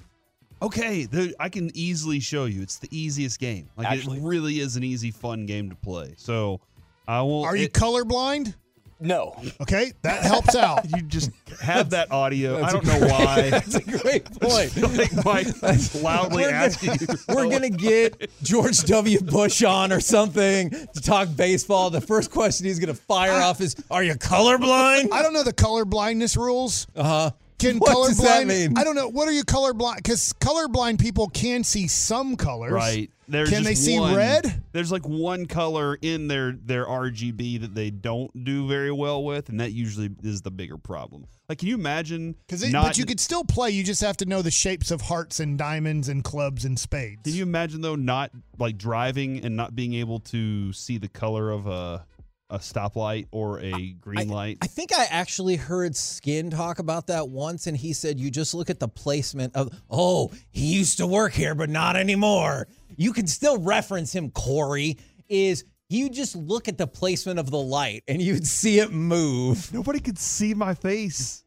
[0.62, 2.60] Okay, the, I can easily show you.
[2.62, 3.68] It's the easiest game.
[3.76, 4.18] Like Actually?
[4.18, 6.14] it really is an easy, fun game to play.
[6.16, 6.60] So
[7.08, 7.44] I will.
[7.44, 8.54] Are you it- colorblind?
[9.00, 9.34] No.
[9.62, 10.84] Okay, that helps out.
[10.96, 12.62] you just have that audio.
[12.62, 13.50] I don't know great- why.
[13.50, 14.76] That's a great point.
[14.76, 15.24] like
[15.62, 17.06] Mike loudly We're gonna- asking you.
[17.34, 19.20] We're gonna get George W.
[19.20, 21.90] Bush on or something to talk baseball.
[21.90, 25.52] The first question he's gonna fire off is, "Are you colorblind?" I don't know the
[25.52, 26.86] color blindness rules.
[26.94, 27.30] Uh huh.
[27.58, 28.06] Can What colorblind?
[28.08, 28.78] does that mean?
[28.78, 29.08] I don't know.
[29.08, 29.96] What are you colorblind?
[29.96, 32.72] Because colorblind people can see some colors.
[32.72, 33.10] Right.
[33.30, 34.62] There's Can they see one- red?
[34.72, 39.48] There's like one color in their their RGB that they don't do very well with,
[39.48, 41.26] and that usually is the bigger problem.
[41.48, 42.36] Like, can you imagine?
[42.46, 43.70] Because but you could still play.
[43.70, 47.22] You just have to know the shapes of hearts and diamonds and clubs and spades.
[47.24, 51.50] Can you imagine though, not like driving and not being able to see the color
[51.50, 52.06] of a
[52.50, 54.58] a stoplight or a green light?
[54.60, 58.54] I think I actually heard Skin talk about that once, and he said you just
[58.54, 62.66] look at the placement of, oh, he used to work here, but not anymore.
[63.00, 64.98] You can still reference him, Corey,
[65.30, 69.72] is you just look at the placement of the light and you'd see it move.
[69.72, 71.42] Nobody could see my face,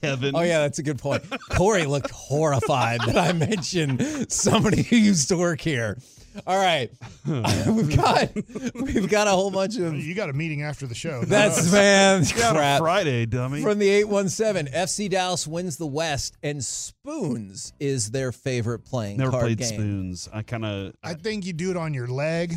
[0.00, 0.36] Kevin.
[0.36, 1.24] Oh, yeah, that's a good point.
[1.50, 5.98] Corey looked horrified that I mentioned somebody who used to work here.
[6.46, 6.90] All right.
[7.26, 8.30] we've got
[8.74, 11.22] we've got a whole bunch of You got a meeting after the show.
[11.24, 12.80] That's man crap.
[12.80, 13.62] Friday, dummy.
[13.62, 19.30] From the 817, FC Dallas wins the West, and Spoons is their favorite playing Never
[19.30, 19.68] card played game.
[19.68, 20.28] spoons.
[20.32, 22.54] I kind of I think you do it on your leg.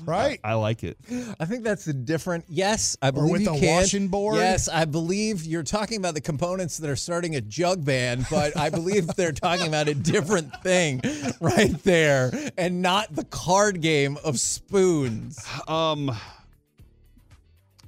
[0.04, 0.40] right?
[0.44, 0.98] I like it.
[1.40, 2.44] I think that's a different.
[2.48, 3.76] Yes, I believe with you a can.
[3.76, 4.36] washing board?
[4.36, 8.56] Yes, I believe you're talking about the components that are starting a jug band, but
[8.56, 11.00] I believe they're talking about a different thing
[11.40, 15.44] right there, and not the card game of spoons.
[15.68, 16.10] Um.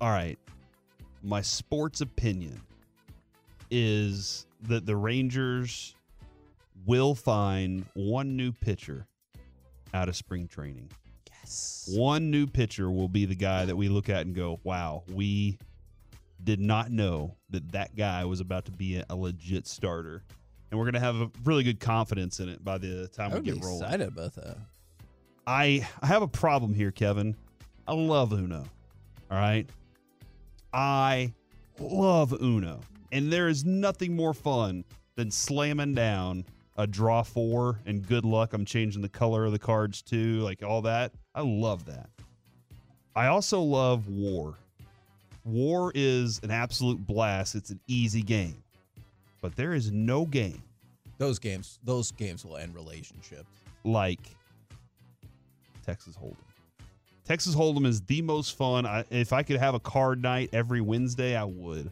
[0.01, 0.39] All right.
[1.23, 2.61] My sports opinion
[3.71, 5.95] is that the Rangers
[6.87, 9.07] will find one new pitcher
[9.93, 10.89] out of spring training.
[11.49, 11.89] Yes.
[11.95, 15.59] One new pitcher will be the guy that we look at and go, "Wow, we
[16.45, 20.23] did not know that that guy was about to be a, legit starter."
[20.71, 23.37] And we're going to have a really good confidence in it by the time we
[23.37, 23.83] would be get rolling.
[23.83, 24.59] excited about that.
[25.47, 27.35] I I have a problem here, Kevin.
[27.87, 28.67] I love Uno.
[29.31, 29.67] All right.
[30.75, 31.33] I
[31.81, 32.81] love Uno.
[33.11, 34.85] And there is nothing more fun
[35.17, 36.45] than slamming down
[36.79, 38.55] a draw four and good luck.
[38.55, 41.13] I'm changing the color of the cards too, like all that.
[41.35, 42.09] I love that.
[43.15, 44.55] I also love War.
[45.45, 47.55] War is an absolute blast.
[47.55, 48.63] It's an easy game.
[49.43, 50.63] But there is no game
[51.19, 53.49] Those games, those games will end relationships.
[53.85, 54.21] like
[55.85, 56.37] Texas Hold'em.
[57.25, 58.87] Texas Hold'em is the most fun.
[58.87, 61.91] I, if I could have a card night every Wednesday, I would,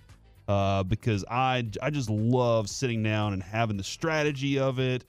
[0.49, 5.05] uh, because I I just love sitting down and having the strategy of it,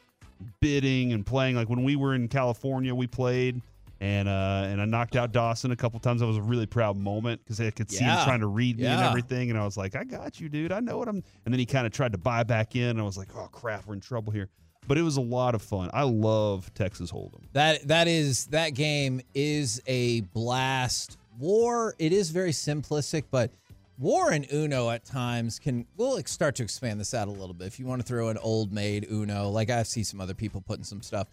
[0.60, 1.56] bidding and playing.
[1.56, 3.62] Like when we were in California, we played.
[4.00, 6.22] And uh, and I knocked out Dawson a couple times.
[6.22, 8.86] That was a really proud moment because I could see him trying to read me
[8.86, 9.50] and everything.
[9.50, 10.72] And I was like, I got you, dude.
[10.72, 11.24] I know what I'm.
[11.46, 12.90] And then he kind of tried to buy back in.
[12.90, 14.50] And I was like, oh crap, we're in trouble here.
[14.88, 15.90] But it was a lot of fun.
[15.94, 17.42] I love Texas Hold'em.
[17.54, 21.18] That that is that game is a blast.
[21.40, 23.50] War, it is very simplistic, but
[24.00, 27.68] War and Uno at times can we'll start to expand this out a little bit.
[27.68, 30.62] If you want to throw an old maid Uno, like I see some other people
[30.62, 31.28] putting some stuff.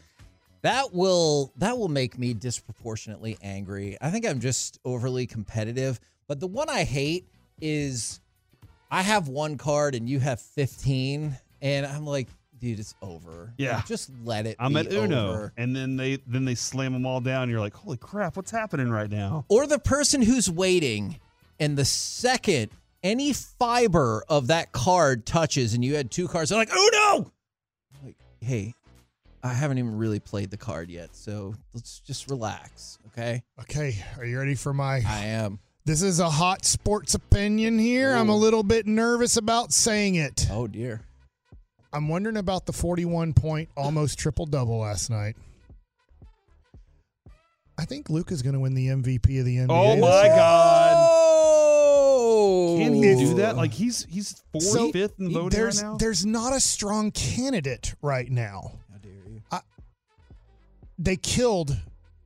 [0.63, 3.99] That will that will make me disproportionately angry.
[4.01, 6.01] I think I'm just overly competitive.
[6.27, 7.27] But the one I hate
[7.61, 8.21] is
[8.91, 13.53] I have one card and you have 15, and I'm like, dude, it's over.
[13.59, 13.77] Yeah.
[13.77, 14.57] Like, just let it.
[14.59, 15.53] I'm be at Uno, over.
[15.59, 17.51] and then they then they slam them all down.
[17.51, 19.45] You're like, holy crap, what's happening right now?
[19.49, 21.21] or the person who's waiting
[21.61, 22.71] and the second
[23.03, 27.31] any fiber of that card touches and you had two cards they're like oh no
[28.05, 28.75] like hey
[29.43, 34.25] i haven't even really played the card yet so let's just relax okay Okay, are
[34.25, 35.03] you ready for my?
[35.07, 38.15] i am This is a hot sports opinion here.
[38.15, 40.47] I'm a little bit nervous about saying it.
[40.51, 41.03] oh dear
[41.93, 45.37] I'm wondering about the 41 point almost triple double last night.
[47.79, 49.67] I think Luka is going to win the MVP of the NBA.
[49.69, 51.24] Oh my god, oh
[52.79, 53.57] can he do that?
[53.57, 55.97] Like he's he's fourth, So, fifth in voting there's right now.
[55.97, 58.73] there's not a strong candidate right now.
[58.93, 59.43] how dare you
[60.99, 61.77] They killed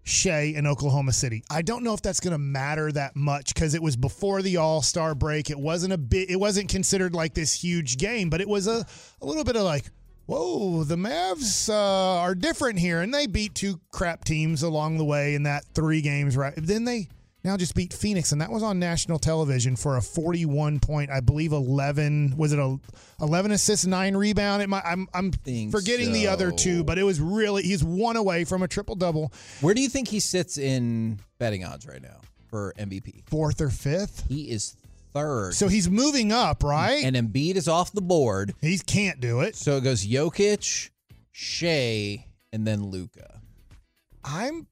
[0.05, 1.43] Shai in Oklahoma City.
[1.51, 4.57] I don't know if that's going to matter that much because it was before the
[4.57, 5.51] All Star break.
[5.51, 6.31] It wasn't a bit.
[6.31, 8.87] It wasn't considered like this huge game, but it was a
[9.21, 9.85] a little bit of like,
[10.27, 15.05] whoa, the Mavs uh, are different here, and they beat two crap teams along the
[15.05, 16.37] way in that three games.
[16.37, 17.09] Right then they.
[17.44, 21.20] Now just beat Phoenix, and that was on national television for a 41 point, I
[21.20, 22.79] believe 11 was it a
[23.20, 24.61] 11 assists, nine rebound.
[24.62, 28.16] It might, I'm I'm Think forgetting the other two, but it was really he's one
[28.16, 32.03] away from a triple double, where do you think he sits in betting odds right
[32.03, 34.24] now for mvp fourth or fifth.
[34.29, 34.74] he is
[35.12, 37.05] third So he's moving up, right?
[37.05, 39.55] and Embiid is off the board he can't do it.
[39.55, 40.90] So it goes Jokic,
[41.31, 43.40] Shai, and then Luka.
[44.24, 44.66] I'm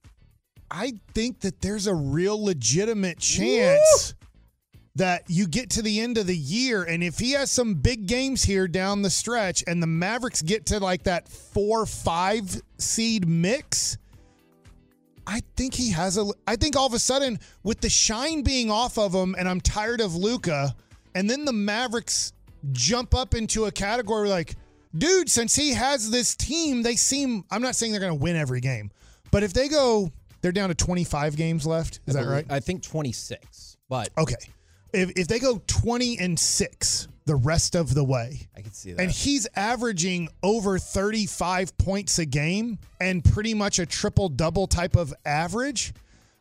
[0.69, 4.13] I think that there's a real legitimate chance
[4.95, 8.07] that you get to the end of the year and if he has some big
[8.07, 13.97] games here down the stretch and the Mavericks get to like that 4-5 seed mix,
[15.27, 18.71] I think he has a I think all of a sudden with the shine being
[18.71, 20.73] off of him and I'm tired of Luka
[21.13, 22.33] and then the Mavericks
[22.71, 24.55] jump up into a category like
[24.97, 28.35] dude since he has this team they seem I'm not saying they're going to win
[28.35, 28.89] every game
[29.29, 32.57] but if they go they're down to 25 games left is I that believe- right
[32.57, 34.35] I think 26, but okay
[34.93, 38.93] if if they go 20 and 6 the rest of the way I can see
[38.93, 39.01] that.
[39.01, 44.95] and he's averaging over 35 points a game and pretty much a triple double type
[44.95, 45.93] of average.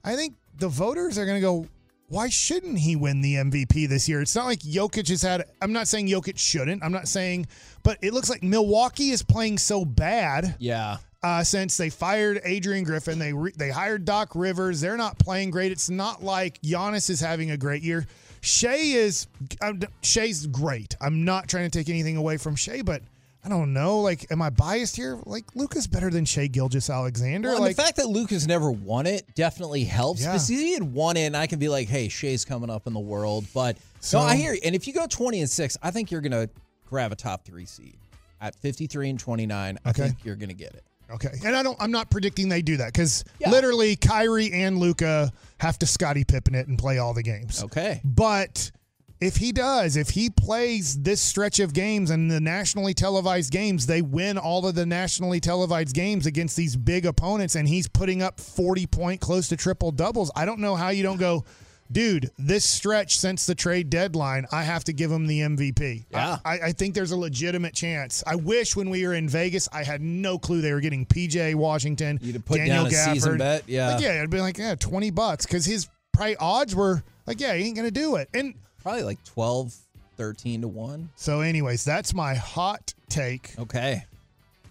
[0.04, 1.66] I think the voters are going to go,
[2.08, 4.22] why shouldn't he win the MVP this year?
[4.22, 6.84] It's not like Jokic has had, I'm not saying Jokic shouldn't.
[6.84, 7.48] I'm not saying,
[7.82, 10.98] but it looks like Milwaukee is playing so bad yeah.
[11.22, 13.18] Uh, since they fired Adrian Griffin.
[13.18, 14.80] They re- they hired Doc Rivers.
[14.80, 15.72] They're not playing great.
[15.72, 18.06] It's not like Giannis is having a great year.
[18.42, 19.26] Shai is
[19.60, 20.94] um, Shai's great.
[21.00, 23.02] I'm not trying to take anything away from Shai, but
[23.44, 24.00] I don't know.
[24.00, 25.18] Like, am I biased here?
[25.24, 27.48] Like, Luka's better than Shai Gilgeous-Alexander.
[27.50, 30.20] Well, like, the fact that Luka's never won it definitely helps.
[30.22, 30.32] Yeah.
[30.32, 32.86] Because if he had won it, and I can be like, hey, Shai's coming up
[32.88, 33.46] in the world.
[33.54, 34.60] But So- no, I hear you.
[34.64, 36.48] And if you go 20 and 6, I think you're going to
[36.88, 37.96] grab a top three seed.
[38.40, 40.02] At 53 and 29, I Okay.
[40.02, 40.84] think you're going to get it.
[41.10, 41.76] Okay, and I don't.
[41.80, 43.50] I'm not predicting they do that because Yeah.
[43.50, 47.62] literally Kyrie and Luka have to Scottie Pippen it and play all the games.
[47.62, 48.00] Okay.
[48.04, 48.72] But
[49.20, 53.86] if he does, if he plays this stretch of games and the nationally televised games,
[53.86, 58.20] they win all of the nationally televised games against these big opponents, and he's putting
[58.20, 60.30] up 40 point, close to triple doubles.
[60.36, 61.44] I don't know how you don't go,
[61.90, 66.04] dude, this stretch since the trade deadline, I have to give him the MVP.
[66.10, 66.38] Yeah.
[66.44, 68.22] I, I think there's a legitimate chance.
[68.26, 71.54] I wish when we were in Vegas, I had no clue they were getting PJ
[71.54, 73.12] Washington, You'd have put Daniel down a Gafford.
[73.14, 73.94] season bet, yeah.
[73.94, 77.54] Like, yeah, it'd be like, yeah, 20 bucks because his probably odds were like, yeah,
[77.54, 78.28] he ain't going to do it.
[78.34, 79.74] And Probably like 12,
[80.16, 81.10] 13 to 1.
[81.16, 83.54] so, anyways, that's my hot take.
[83.58, 84.04] Okay.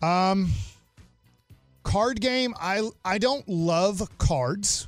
[0.02, 0.50] Um,
[1.84, 2.54] card game.
[2.60, 4.88] I I don't love cards.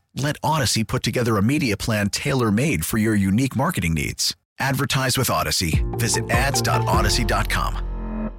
[0.15, 4.35] Let Audacy put together a media plan tailor made for your unique marketing needs.
[4.59, 5.97] Advertise with Audacy.
[5.99, 8.31] Visit ads.audacy.com.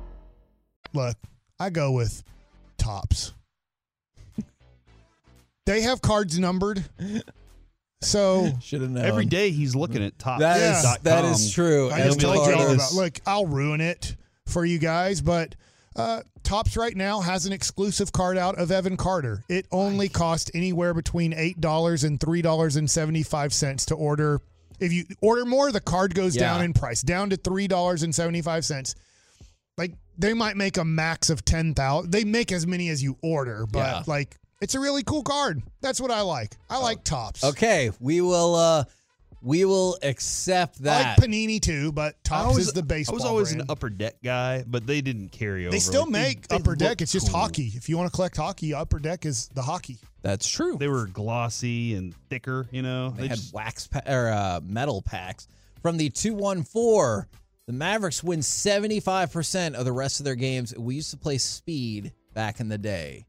[0.93, 1.17] look,
[1.59, 2.23] I go with
[2.77, 3.33] Topps.
[5.67, 6.85] they have cards numbered.
[8.03, 8.99] So known.
[8.99, 10.41] Every day he's looking at top.
[10.41, 11.33] That is- dot that com.
[11.33, 11.91] is true.
[11.91, 12.93] I just be told like, y'all about.
[12.93, 14.17] Look, I'll ruin it
[14.47, 15.55] for you guys, but
[15.97, 19.45] uh, Topps right now has an exclusive card out of Evan Carter.
[19.49, 23.95] It only cost anywhere between eight dollars and three dollars and seventy five cents to
[23.95, 24.41] order.
[24.81, 26.43] If you order more, the card goes Yeah.
[26.43, 28.95] down in price, down to three dollars and seventy five cents.
[29.79, 32.11] Like they might make a max of ten thousand.
[32.11, 34.03] They make as many as you order, but Yeah.
[34.07, 35.63] like it's a really cool card.
[35.81, 36.57] That's what I like.
[36.71, 37.45] I like Topps.
[37.45, 38.85] Okay, we will uh
[39.43, 41.19] we will accept I that.
[41.19, 43.15] like Panini too, but I Topps always- is the baseball.
[43.15, 43.63] I was always brand.
[43.63, 45.73] an upper deck guy, but they didn't carry over.
[45.73, 47.03] They still Like, make they Upper look Deck.
[47.03, 47.41] It's just cool.
[47.41, 47.73] hockey.
[47.75, 49.99] If you want to collect hockey, Upper Deck is the hockey.
[50.23, 50.77] That's true.
[50.79, 52.69] They were glossy and thicker.
[52.71, 55.49] You know, They, had just- wax pa- or uh, metal packs
[55.83, 57.27] from the 214.
[57.67, 60.77] The Mavericks win 75% of the rest of their games.
[60.77, 63.27] We used to play speed back in the day.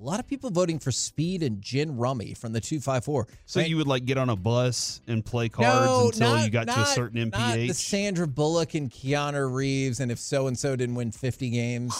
[0.00, 3.26] A lot of people voting for speed and gin rummy from the 254.
[3.44, 3.68] so Right?
[3.68, 6.68] you would like get on a bus and play cards no, until not, you got
[6.68, 10.58] to a not- certain Not the Sandra Bullock and Keanu Reeves, and if so and
[10.58, 11.94] so didn't win 50 games,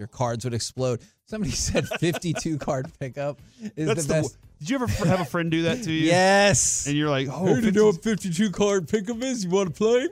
[0.00, 1.00] your cards would explode.
[1.26, 3.40] Somebody said 52 card pickup
[3.76, 4.20] is That's the the.
[4.22, 4.36] best.
[4.58, 6.06] did you ever have a friend do that to you?
[6.06, 6.88] Yes.
[6.88, 9.44] And you're like, oh, you 50 know what 52 card pickup is?
[9.44, 10.08] You want to play?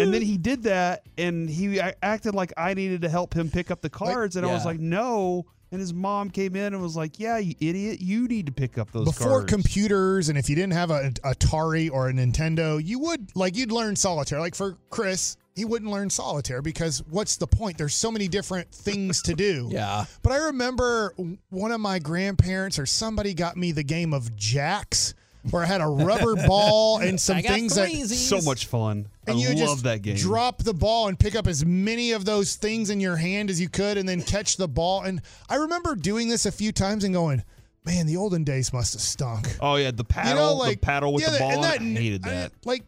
[0.00, 3.72] And then he did that, and he acted like I needed to help him pick
[3.72, 5.46] up the cards, and I was like, no.
[5.76, 8.78] And his mom came in and was like, "Yeah, you idiot, you need to pick
[8.78, 12.14] up those Before cards." computers, and if you didn't have a, a Atari or a
[12.14, 14.40] Nintendo, you would like you'd learn solitaire.
[14.40, 17.76] Like for Chris, he wouldn't learn solitaire because what's the point?
[17.76, 19.68] There's so many different things to do.
[19.76, 20.06] Yeah.
[20.22, 21.14] But I remember
[21.50, 25.12] one of my grandparents or somebody got me the game of jacks,
[25.50, 28.28] where I had a rubber ball and some I got things that threesies.
[28.28, 29.08] so much fun.
[29.26, 30.16] and I you love just that game.
[30.16, 33.60] drop the ball and pick up as many of those things in your hand as
[33.60, 37.04] you could and then catch the ball and i remember doing this a few times
[37.04, 37.42] and going
[37.84, 40.86] man the olden days must have stunk oh yeah, the paddle, you know like the
[40.86, 41.50] paddle with yeah, the ball.
[41.52, 41.82] and that, it.
[41.82, 42.52] I hated I- that.
[42.64, 42.82] like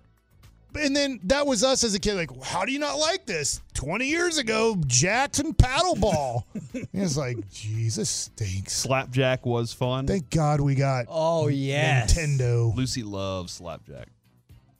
[0.78, 3.60] and then that was us as a kid like how do you not like this
[3.74, 6.46] 20 years ago jacks and paddle ball
[6.92, 10.06] it's like jesus stinks Slapjack was fun.
[10.06, 14.08] thank god we got Oh, yeah, nintendo Lucy loves slapjack.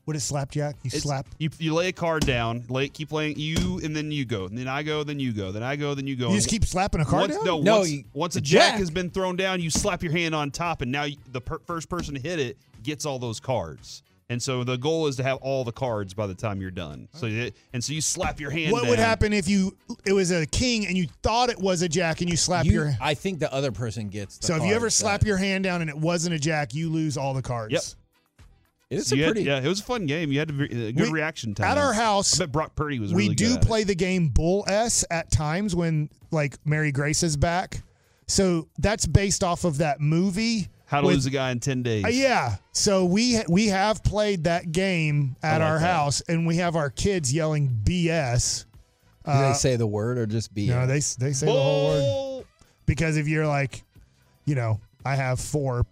[0.04, 3.38] what is slapjack you It's- slap You, you lay a card down, lay, keep playing
[3.38, 5.94] you, and then you go, and then I go, then you go, then I go,
[5.94, 6.28] then you go.
[6.30, 7.44] you just keep slapping a card once, down?
[7.44, 8.78] No, No, once, you- once a a jack, jack.
[8.80, 11.58] has been thrown down, you slap your hand on top, and now you, the per-
[11.66, 14.02] first person to hit it gets all those cards.
[14.30, 17.08] And so the goal is to have all the cards by the time you're done.
[17.14, 18.72] So it, and so you slap your hand.
[18.72, 19.74] What would happen if you
[20.04, 22.72] it was a king and you thought it was a jack and you slap You-
[22.72, 25.64] your I think the other person gets the So if you ever slap your hand
[25.64, 27.72] down and it wasn't a jack, you lose all the cards.
[27.72, 27.82] Yep.
[28.90, 29.46] It's So a you had- pretty.
[29.48, 30.30] yeah, it was a fun game.
[30.32, 31.66] You had a, a uh, good We- reaction time.
[31.70, 33.66] At our house, I bet Brock Purdy was we really do good at it.
[33.66, 37.82] play the game Bull S at times when like Mary Grace is back.
[38.26, 40.68] So that's based off of that movie.
[40.88, 42.04] How to with- lose a guy in ten days.
[42.04, 42.56] Uh, yeah.
[42.72, 45.86] So we we have played that game at like our that.
[45.94, 48.64] house, and we have our kids yelling BS
[49.26, 50.68] Do they say the word or just BS?
[50.68, 50.94] No, they
[51.26, 52.44] they say the whole word.
[52.86, 53.84] Because if you're like,
[54.46, 55.84] you know, I have four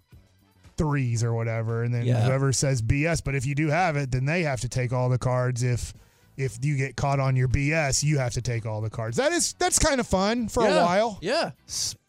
[0.78, 2.22] threes or whatever, and then Yeah.
[2.24, 5.08] whoever says BS, but if you do have it, then they have to take all
[5.08, 5.62] the cards.
[5.62, 5.92] If
[6.38, 9.16] if you get caught on your BS, you have to take all the cards.
[9.16, 11.18] That is that's kind of fun for a while.
[11.20, 11.50] Yeah.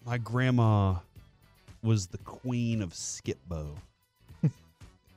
[0.06, 0.96] My grandma
[1.84, 3.76] was the queen of skip Skip-Bo.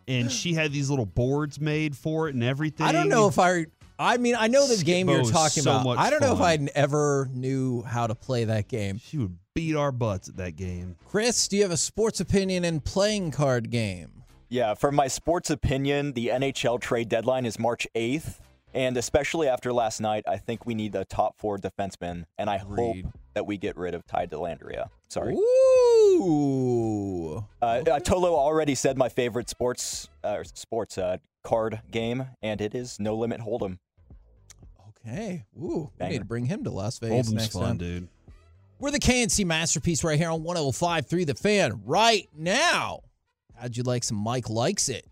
[0.09, 2.87] and she had these little boards made for it and everything.
[2.87, 3.67] I don't know if I.
[3.99, 5.85] I mean, I know the game you're Skip-Bo is talking so about.
[5.85, 6.71] much I don't know if I fun.
[6.75, 8.99] ever knew how to play that game.
[8.99, 10.97] She would beat our butts at that game.
[11.07, 14.23] Chris, do you have a sports opinion and playing card game?
[14.49, 18.39] Yeah, for my sports opinion, the NHL trade deadline is March 8th.
[18.73, 22.25] And especially after last night, I think we need a top four defenseman.
[22.39, 23.05] And I Agreed.
[23.05, 24.89] hope that we get rid of Ty Dellandrea.
[25.09, 25.35] Sorry.
[25.35, 26.00] Ooh.
[26.21, 32.75] Uh, uh, Tolo already said my favorite sports uh, sports uh, card game, and it
[32.75, 33.79] is No Limit Hold'em.
[35.07, 35.45] Okay.
[35.59, 35.91] Ooh.
[36.01, 37.77] We need to bring him to Las Vegas Hold'em's next fun, time.
[37.79, 38.09] dude.
[38.79, 43.01] We're the K&C masterpiece right here on 105.3 The Fan right now.
[43.59, 45.07] How'd you like some Mike Likes It?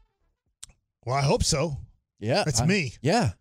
[1.05, 1.77] Well, I hope so.
[2.19, 2.45] Yeah.
[2.45, 2.95] That's I- me.
[3.03, 3.33] Yeah.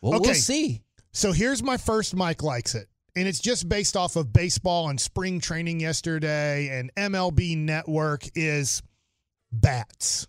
[0.00, 0.26] Well, Okay.
[0.28, 0.82] we'll see.
[1.12, 2.88] So here's my first Mike likes it.
[3.16, 8.82] And it's just based off of baseball and spring training yesterday and MLB network is
[9.50, 10.26] bats.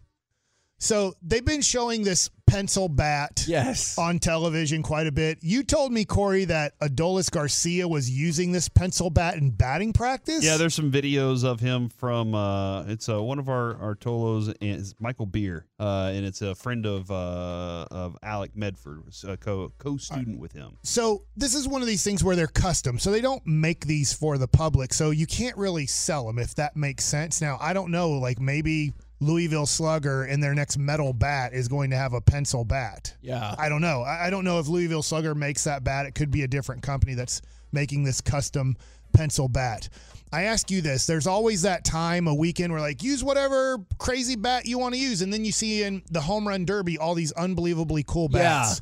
[0.79, 3.97] So they've been showing this pencil bat Yes.
[3.97, 5.39] on television quite a bit.
[5.41, 10.45] You told me, Cory, that Adolis Garcia was using this pencil bat in batting practice.
[10.45, 14.47] Yeah, there's some videos of him from uh it's uh, one of our our Tolos
[14.61, 15.65] and it's Michael Beer.
[15.79, 20.53] Uh and it's a friend of uh of Alec Medford, was a co co-student with
[20.53, 20.77] him.
[20.83, 22.99] So this is one of these things where they're custom.
[22.99, 24.93] So they don't make these for the public.
[24.93, 27.41] So you can't really sell them if that makes sense.
[27.41, 31.89] Now, I don't know, like maybe Louisville Slugger in their next metal bat is going
[31.89, 33.15] to have a pencil bat.
[33.21, 33.55] Yeah.
[33.57, 34.03] I don't know.
[34.03, 36.05] I don't know if Louisville Slugger makes that bat.
[36.05, 37.41] It could be a different company that's
[37.71, 38.77] making this custom
[39.13, 39.89] pencil bat.
[40.31, 44.35] I ask you this there's always that time, a weekend, where like use whatever crazy
[44.35, 45.21] bat you want to use.
[45.21, 48.81] And then you see in the home run derby all these unbelievably cool bats.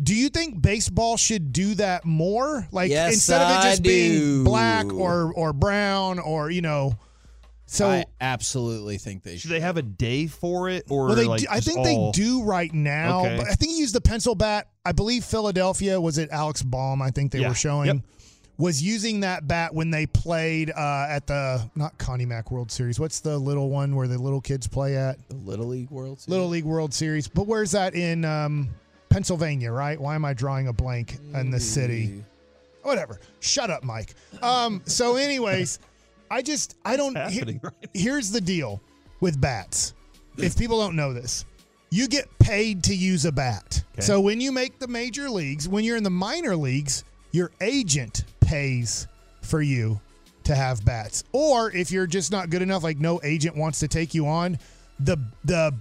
[0.00, 2.66] Do you think baseball should do that more?
[2.72, 6.96] Like Yes, instead of it just being black or or brown or you know.
[7.72, 9.40] So I absolutely think they should.
[9.42, 11.84] Should they have a day for it or well, they like do, I think all-
[11.84, 13.36] they do right now, Okay.
[13.38, 14.68] but I think he used the pencil bat.
[14.84, 17.00] I believe Philadelphia was it Alec Bohm.
[17.00, 17.48] I think they Yeah.
[17.48, 17.96] were showing Yep.
[18.58, 23.00] was using that bat when they played uh, at the not Connie Mack World Series.
[23.00, 26.28] What's the little one where the little kids play at The Little League World Series.
[26.28, 27.26] Little League World Series?
[27.26, 28.68] But where's that in um,
[29.08, 29.72] Pennsylvania?
[29.72, 29.98] Right?
[29.98, 32.22] Why am I drawing a blank in the city?
[32.82, 33.18] Whatever.
[33.40, 34.14] Shut up, Mike.
[34.42, 35.78] Um, so, anyways,
[36.32, 37.16] I just I don't.
[37.30, 38.80] he- right here's the deal
[39.20, 39.92] with bats.
[40.38, 41.44] If people don't know this,
[41.90, 43.84] you get paid to use a bat.
[43.92, 44.00] Okay.
[44.00, 48.24] So when you make the major leagues, when you're in the minor leagues, your agent
[48.40, 49.06] pays
[49.42, 50.00] for you
[50.44, 51.22] to have bats.
[51.32, 54.58] Or if you're just not good enough, like no agent wants to take you on,
[55.00, 55.74] the the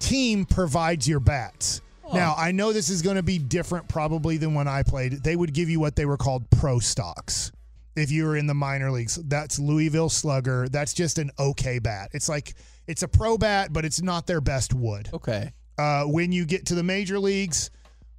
[0.00, 1.80] team provides your bats.
[2.12, 5.24] Now, I know this is going to be different probably than when I played.
[5.24, 7.50] They would give you what they were called pro stocks
[7.96, 9.16] if you were in the minor leagues.
[9.16, 10.68] That's Louisville Slugger.
[10.68, 12.10] That's just an okay bat.
[12.12, 12.54] It's like
[12.86, 15.08] it's a pro bat, but it's not their best wood.
[15.12, 15.52] Okay.
[15.78, 17.70] Uh, when you get to the major leagues,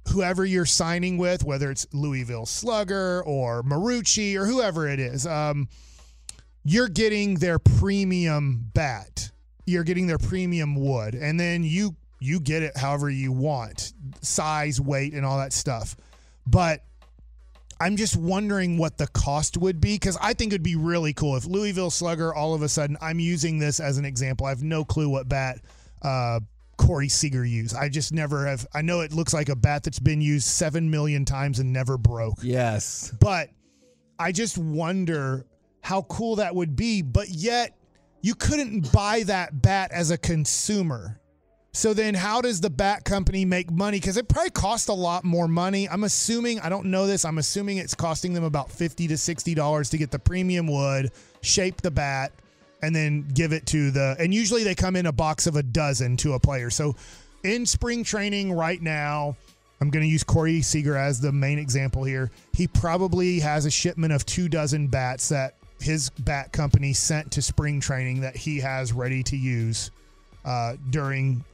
[0.08, 5.68] whoever you're signing with, whether it's Louisville Slugger or Marucci or whoever it is, um,
[6.64, 9.30] you're getting their premium bat.
[9.66, 14.80] You're getting their premium wood, and then you you get it however you want, size,
[14.80, 15.94] weight, and all that stuff.
[16.46, 16.82] But
[17.80, 21.36] I'm just wondering what the cost would be because I think it'd be really cool
[21.36, 24.46] if Louisville Slugger all of a sudden I'm using this as an example.
[24.46, 25.60] I have no clue what bat
[26.02, 26.40] uh,
[26.76, 27.76] Corey Seager used.
[27.76, 28.66] I just never have.
[28.74, 31.98] I know it looks like a bat that's been used seven million times and never
[31.98, 32.38] broke.
[32.42, 33.12] Yes.
[33.20, 33.50] But
[34.18, 35.46] I just wonder
[35.82, 37.02] how cool that would be.
[37.02, 37.76] But yet
[38.22, 41.20] you couldn't buy that bat as a consumer.
[41.78, 44.00] So then, how does the bat company make money?
[44.00, 45.88] Because it probably costs a lot more money.
[45.88, 49.90] I'm assuming, I don't know this, I'm assuming it's costing them about 50 to $60
[49.90, 52.32] to get the premium wood, shape the bat,
[52.82, 54.16] and then give it to the.
[54.18, 56.68] And usually they come in a box of a dozen to a player.
[56.68, 56.96] So
[57.44, 59.36] in spring training right now,
[59.80, 62.32] I'm going to use Corey Seager as the main example here.
[62.54, 67.40] He probably has a shipment of two dozen bats that his bat company sent to
[67.40, 69.92] spring training that he has ready to use
[70.44, 71.44] uh, during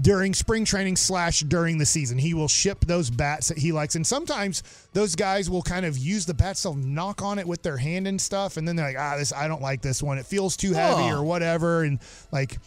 [0.00, 2.18] during spring training slash during the season.
[2.18, 5.96] He will ship those bats that he likes, and sometimes those guys will kind of
[5.96, 6.62] use the bats.
[6.62, 9.32] They'll knock on it with their hand and stuff, and then they're like, "Ah, this
[9.32, 10.18] I don't like this one.
[10.18, 11.18] It feels too heavy Huh.
[11.18, 12.00] or whatever." And
[12.32, 12.58] like,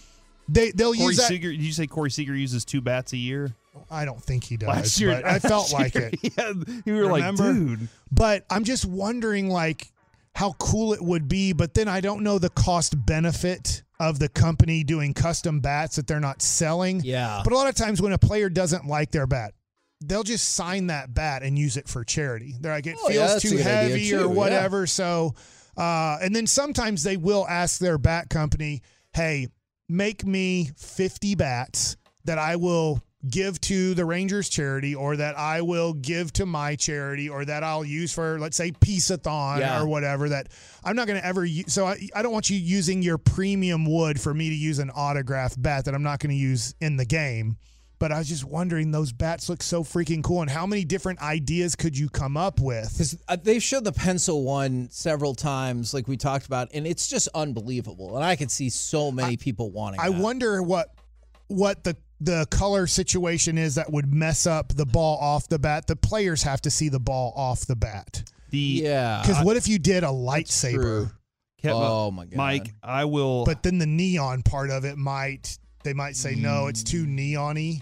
[0.47, 1.27] they they'll Corey use that.
[1.27, 3.53] Seager, did you say Corey Seager uses two bats a year?
[3.91, 4.69] I don't think he does.
[4.69, 6.33] Last year, but I felt like year, it.
[6.37, 6.53] Yeah,
[6.85, 7.43] you were Remember?
[7.43, 7.89] like, dude.
[8.09, 9.91] But I'm just wondering, like,
[10.33, 11.51] how cool it would be.
[11.51, 16.07] But then I don't know the cost benefit of the company doing custom bats that
[16.07, 17.01] they're not selling.
[17.03, 17.41] Yeah.
[17.43, 19.53] But a lot of times when a player doesn't like their bat,
[20.01, 22.55] they'll just sign that bat and use it for charity.
[22.59, 24.25] They're like, it Oh, feels a too heavy too, or yeah.
[24.25, 24.85] whatever.
[24.87, 25.33] So,
[25.77, 28.81] uh, and then sometimes they will ask their bat company,
[29.13, 29.47] hey,
[29.87, 35.61] make me 50 bats that I will give to the Rangers charity or that I
[35.61, 39.81] will give to my charity or that I'll use for, let's say, Peace-a-thon Yeah.
[39.81, 40.47] or whatever that
[40.83, 41.73] I'm not going to ever use.
[41.73, 44.89] So I, I don't want you using your premium wood for me to use an
[44.91, 47.57] autographed bat that I'm not going to use in the game.
[47.97, 50.41] But I was just wondering, those bats look so freaking cool.
[50.41, 52.91] And how many different ideas could you come up with?
[52.91, 57.07] Because uh, they've showed the pencil one several times, like we talked about, and it's
[57.07, 58.17] just unbelievable.
[58.17, 60.01] And I could see so many people wanting.
[60.01, 60.21] I that.
[60.21, 60.89] wonder what
[61.47, 65.87] what the the color situation is that would mess up the ball off the bat.
[65.87, 68.23] The players have to see the ball off the bat.
[68.49, 69.21] The Yeah.
[69.21, 71.11] Because what if you did a lightsaber?
[71.61, 72.35] Kev- Oh, my God.
[72.35, 73.43] Mike, I will.
[73.45, 77.09] But then the neon part of it might they might say no, it's too mm.
[77.09, 77.81] neon-y.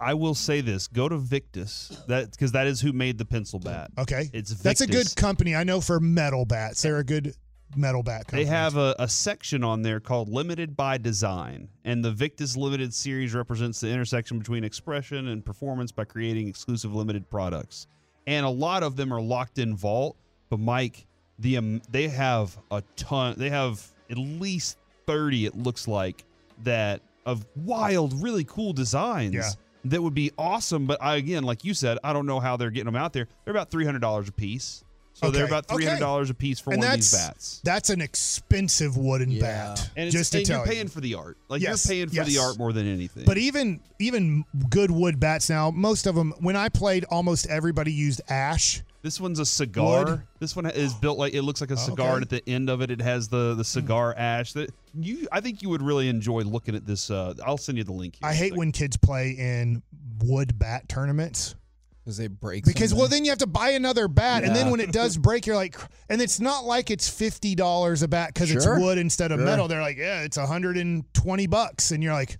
[0.00, 3.58] I will say this: go to Victus, that because that is who made the pencil
[3.58, 3.90] bat.
[3.98, 4.30] Okay.
[4.32, 4.62] It's Victus.
[4.62, 5.54] That's a good company.
[5.54, 6.80] I know for metal bats.
[6.80, 7.34] They're a good
[7.76, 8.44] metal bat company.
[8.44, 12.92] They have a, a section on there called Limited by Design, and the Victus Limited
[12.92, 17.86] series represents the intersection between expression and performance by creating exclusive limited products.
[18.26, 20.16] And a lot of them are locked in vault.
[20.50, 21.06] But Mike,
[21.38, 23.34] the um, they have a ton.
[23.38, 25.46] They have at least thirty.
[25.46, 26.24] It looks like
[26.64, 29.34] that of wild, really cool designs.
[29.34, 29.50] Yeah.
[29.84, 32.70] That would be awesome, but I, again, like you said, I don't know how they're
[32.70, 33.28] getting them out there.
[33.44, 34.84] They're about three hundred dollars a piece,
[35.20, 37.60] so they're about three hundred dollars a piece for And one of these bats.
[37.64, 39.90] that's an expensive wooden bat.
[39.96, 40.72] And, it's, just to and tell you're you.
[40.72, 41.36] paying for the art.
[41.48, 43.24] Like Yes, you're paying for the art more than anything.
[43.26, 46.32] But even even good wood bats now, most of them.
[46.40, 48.82] When I played, almost everybody used ash.
[49.02, 50.04] this one's a cigar.
[50.04, 50.22] Wood?
[50.38, 52.14] This one is built like it looks like a cigar, okay.
[52.14, 54.52] and at the end of it, it has the the cigar ash.
[54.54, 57.10] That you, I think you would really enjoy looking at this.
[57.10, 58.16] Uh, I'll send you the link.
[58.20, 58.58] Here I hate second.
[58.58, 59.82] when kids play in
[60.24, 61.54] wood bat tournaments
[62.10, 62.64] because they break.
[62.64, 65.46] because well then you have to buy another bat and then when it does break
[65.46, 65.76] you're like
[66.08, 69.46] and it's not like it's fifty dollars a bat because it's wood instead of Sure.
[69.46, 69.68] metal.
[69.68, 72.38] They're like yeah it's hundred and twenty bucks and you're like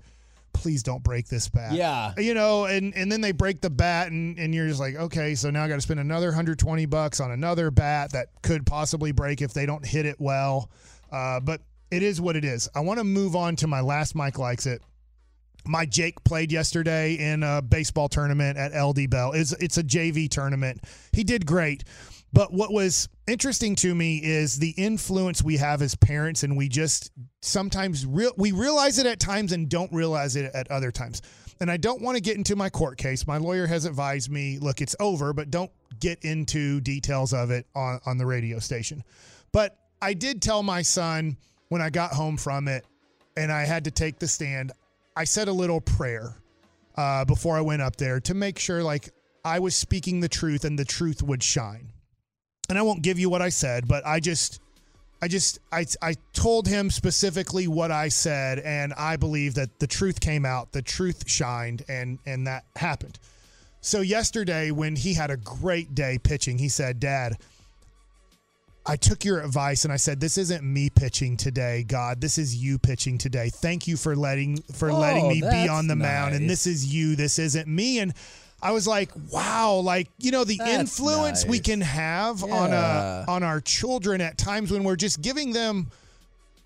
[0.53, 1.73] please don't break this bat.
[1.73, 2.13] Yeah.
[2.19, 5.35] you know and and then they break the bat and and you're just like okay
[5.37, 8.67] so now I got to spend another hundred twenty bucks on another bat that could
[8.67, 10.69] possibly break if they don't hit it well.
[11.13, 11.61] Uh, but
[11.91, 12.69] it is what it is.
[12.75, 14.83] I want to move on to my last Mike likes it
[15.67, 19.33] my Jake played yesterday in a baseball tournament at LD Bell.
[19.33, 20.85] It's, it's a JV tournament.
[21.13, 21.85] He did great.
[22.33, 26.69] But what was interesting to me is the influence we have as parents, and we
[26.69, 31.23] just sometimes we realize it at times and don't realize it at other times.
[31.61, 33.27] And I don't want to get into my court case.
[33.27, 37.67] My lawyer has advised me, look, it's over, but don't get into details of it
[37.75, 39.03] on, on the radio station.
[39.53, 41.37] But I did tell my son
[41.69, 42.87] when I got home from it,
[43.37, 44.73] and I had to take the stand.
[45.17, 46.37] I said a little prayer
[46.97, 49.11] uh, before I went up there to make sure like
[49.45, 51.93] I was speaking the truth and the truth would shine.
[52.69, 54.61] And I won't give you what I said, but I just
[55.23, 59.87] I just I I told him specifically what I said and I believe that the
[59.87, 63.19] truth came out, the truth shined and and that happened.
[63.81, 67.39] So yesterday when he had a great day pitching, he said, "Dad,
[68.91, 72.21] I took your advice and I said, "This isn't me pitching today, God.
[72.21, 73.49] This is you pitching today.
[73.49, 76.67] Thank you for letting for oh, letting Oh, me be on the mound, and this
[76.67, 77.15] is you.
[77.15, 78.13] This isn't me." And
[78.61, 83.25] I was like, "Wow!" Like you know, the That's influence we can have on a
[83.29, 85.93] on our children at times when we're just giving them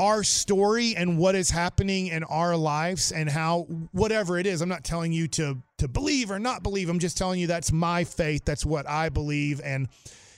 [0.00, 3.60] our story and what is happening in our lives and how
[3.92, 7.16] whatever it is i'm not telling you to to believe or not believe i'm just
[7.16, 9.86] telling you that's my faith that's what i believe and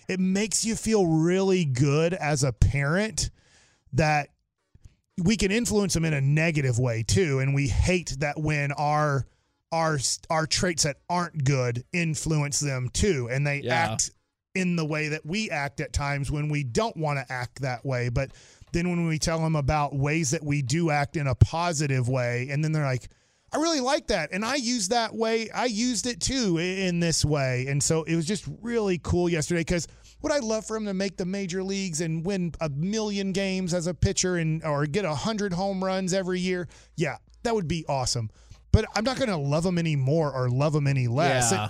[0.09, 3.31] it makes you feel really good as a parent
[3.93, 4.29] that
[5.23, 9.27] we can influence them in a negative way too and we hate that when our
[9.73, 9.99] our
[10.31, 13.93] our traits that aren't good influence them too and they Yeah.
[13.93, 14.11] act
[14.55, 17.85] in the way that we act at times when we don't want to act that
[17.85, 18.31] way but
[18.73, 22.49] then when we tell them about ways that we do act in a positive way
[22.51, 23.09] and then they're like
[23.53, 27.24] I really like that and I used that way I used it too in this
[27.24, 29.86] way and so it was just really cool yesterday cuz
[30.22, 33.72] would I love for him to make the major leagues and win a million games
[33.74, 36.68] as a pitcher and or get a hundred home runs every year?
[36.97, 38.30] Yeah, that would be awesome.
[38.72, 41.53] But I'm not going to love him any more or love him any less.
[41.53, 41.68] Yeah.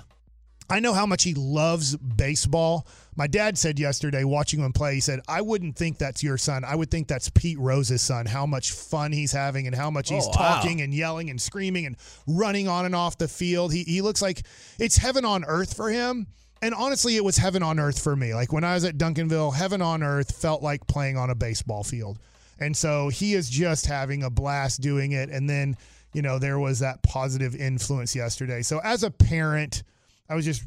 [0.68, 2.86] I know how much he loves baseball.
[3.14, 6.64] My dad said yesterday, watching him play, he said, I wouldn't think that's your son.
[6.64, 8.26] I would think that's Pete Rose's son.
[8.26, 10.34] How much fun he's having and how much he's Oh, wow.
[10.56, 11.96] talking and yelling and screaming and
[12.26, 13.72] running on and off the field.
[13.72, 14.42] He, he looks like
[14.78, 16.26] it's heaven on earth for him.
[16.62, 18.34] And honestly, it was heaven on earth for me.
[18.34, 21.84] Like when I was at Duncanville, heaven on earth felt like playing on a baseball
[21.84, 22.18] field.
[22.58, 25.28] And so he is just having a blast doing it.
[25.28, 25.76] And then,
[26.12, 28.62] you know, there was that positive influence yesterday.
[28.62, 29.82] So as a parent,
[30.28, 30.64] I was just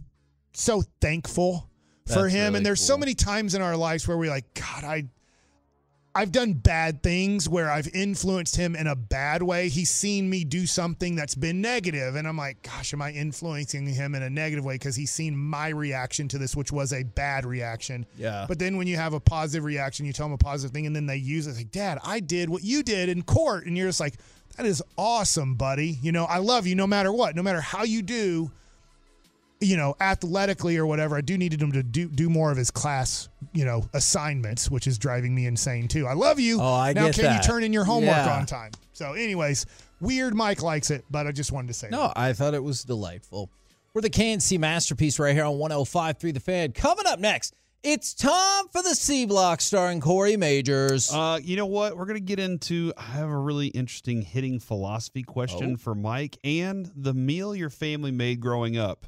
[0.54, 1.70] so thankful
[2.06, 2.46] for That's him.
[2.48, 5.06] really and there's so many times in our lives where we're like, God, I
[6.16, 9.70] I've done bad things where I've influenced him in a bad way.
[9.70, 13.86] He's seen me do something that's been negative, and I'm like, gosh, am I influencing
[13.86, 17.04] him in a negative way because he's seen my reaction to this, which was a
[17.04, 18.08] bad reaction.
[18.18, 18.46] Yeah.
[18.48, 20.96] But then when you have a positive reaction, you tell them a positive thing, and
[20.96, 21.52] then they use it.
[21.52, 24.16] It's like, Dad, I did what you did in court, and you're just like,
[24.58, 26.00] that is awesome, buddy.
[26.02, 28.52] You know, I love you no matter what, no matter how you do
[29.62, 32.72] you know, athletically or whatever, I do needed him to do do more of his
[32.72, 36.08] class, you know, assignments, which is driving me insane too.
[36.08, 36.62] I love you.
[36.62, 37.44] Oh, I now get can that.
[37.44, 38.38] you turn in your homework Yeah.
[38.38, 38.72] on time?
[38.94, 39.66] So, anyways,
[40.00, 42.84] weird Mike likes it, but I just wanted to say No, I thought it was
[42.84, 43.50] delightful.
[43.94, 46.72] We're the K&C masterpiece right here on 105.3 The Fan.
[46.74, 51.12] Coming up next, it's time for the C Block starring Cory Mageors.
[51.14, 51.98] Uh, you know what?
[51.98, 52.94] We're gonna get into.
[52.98, 55.78] I have a really interesting hitting philosophy question Oh.
[55.78, 59.08] for Mike and the meal your family made growing up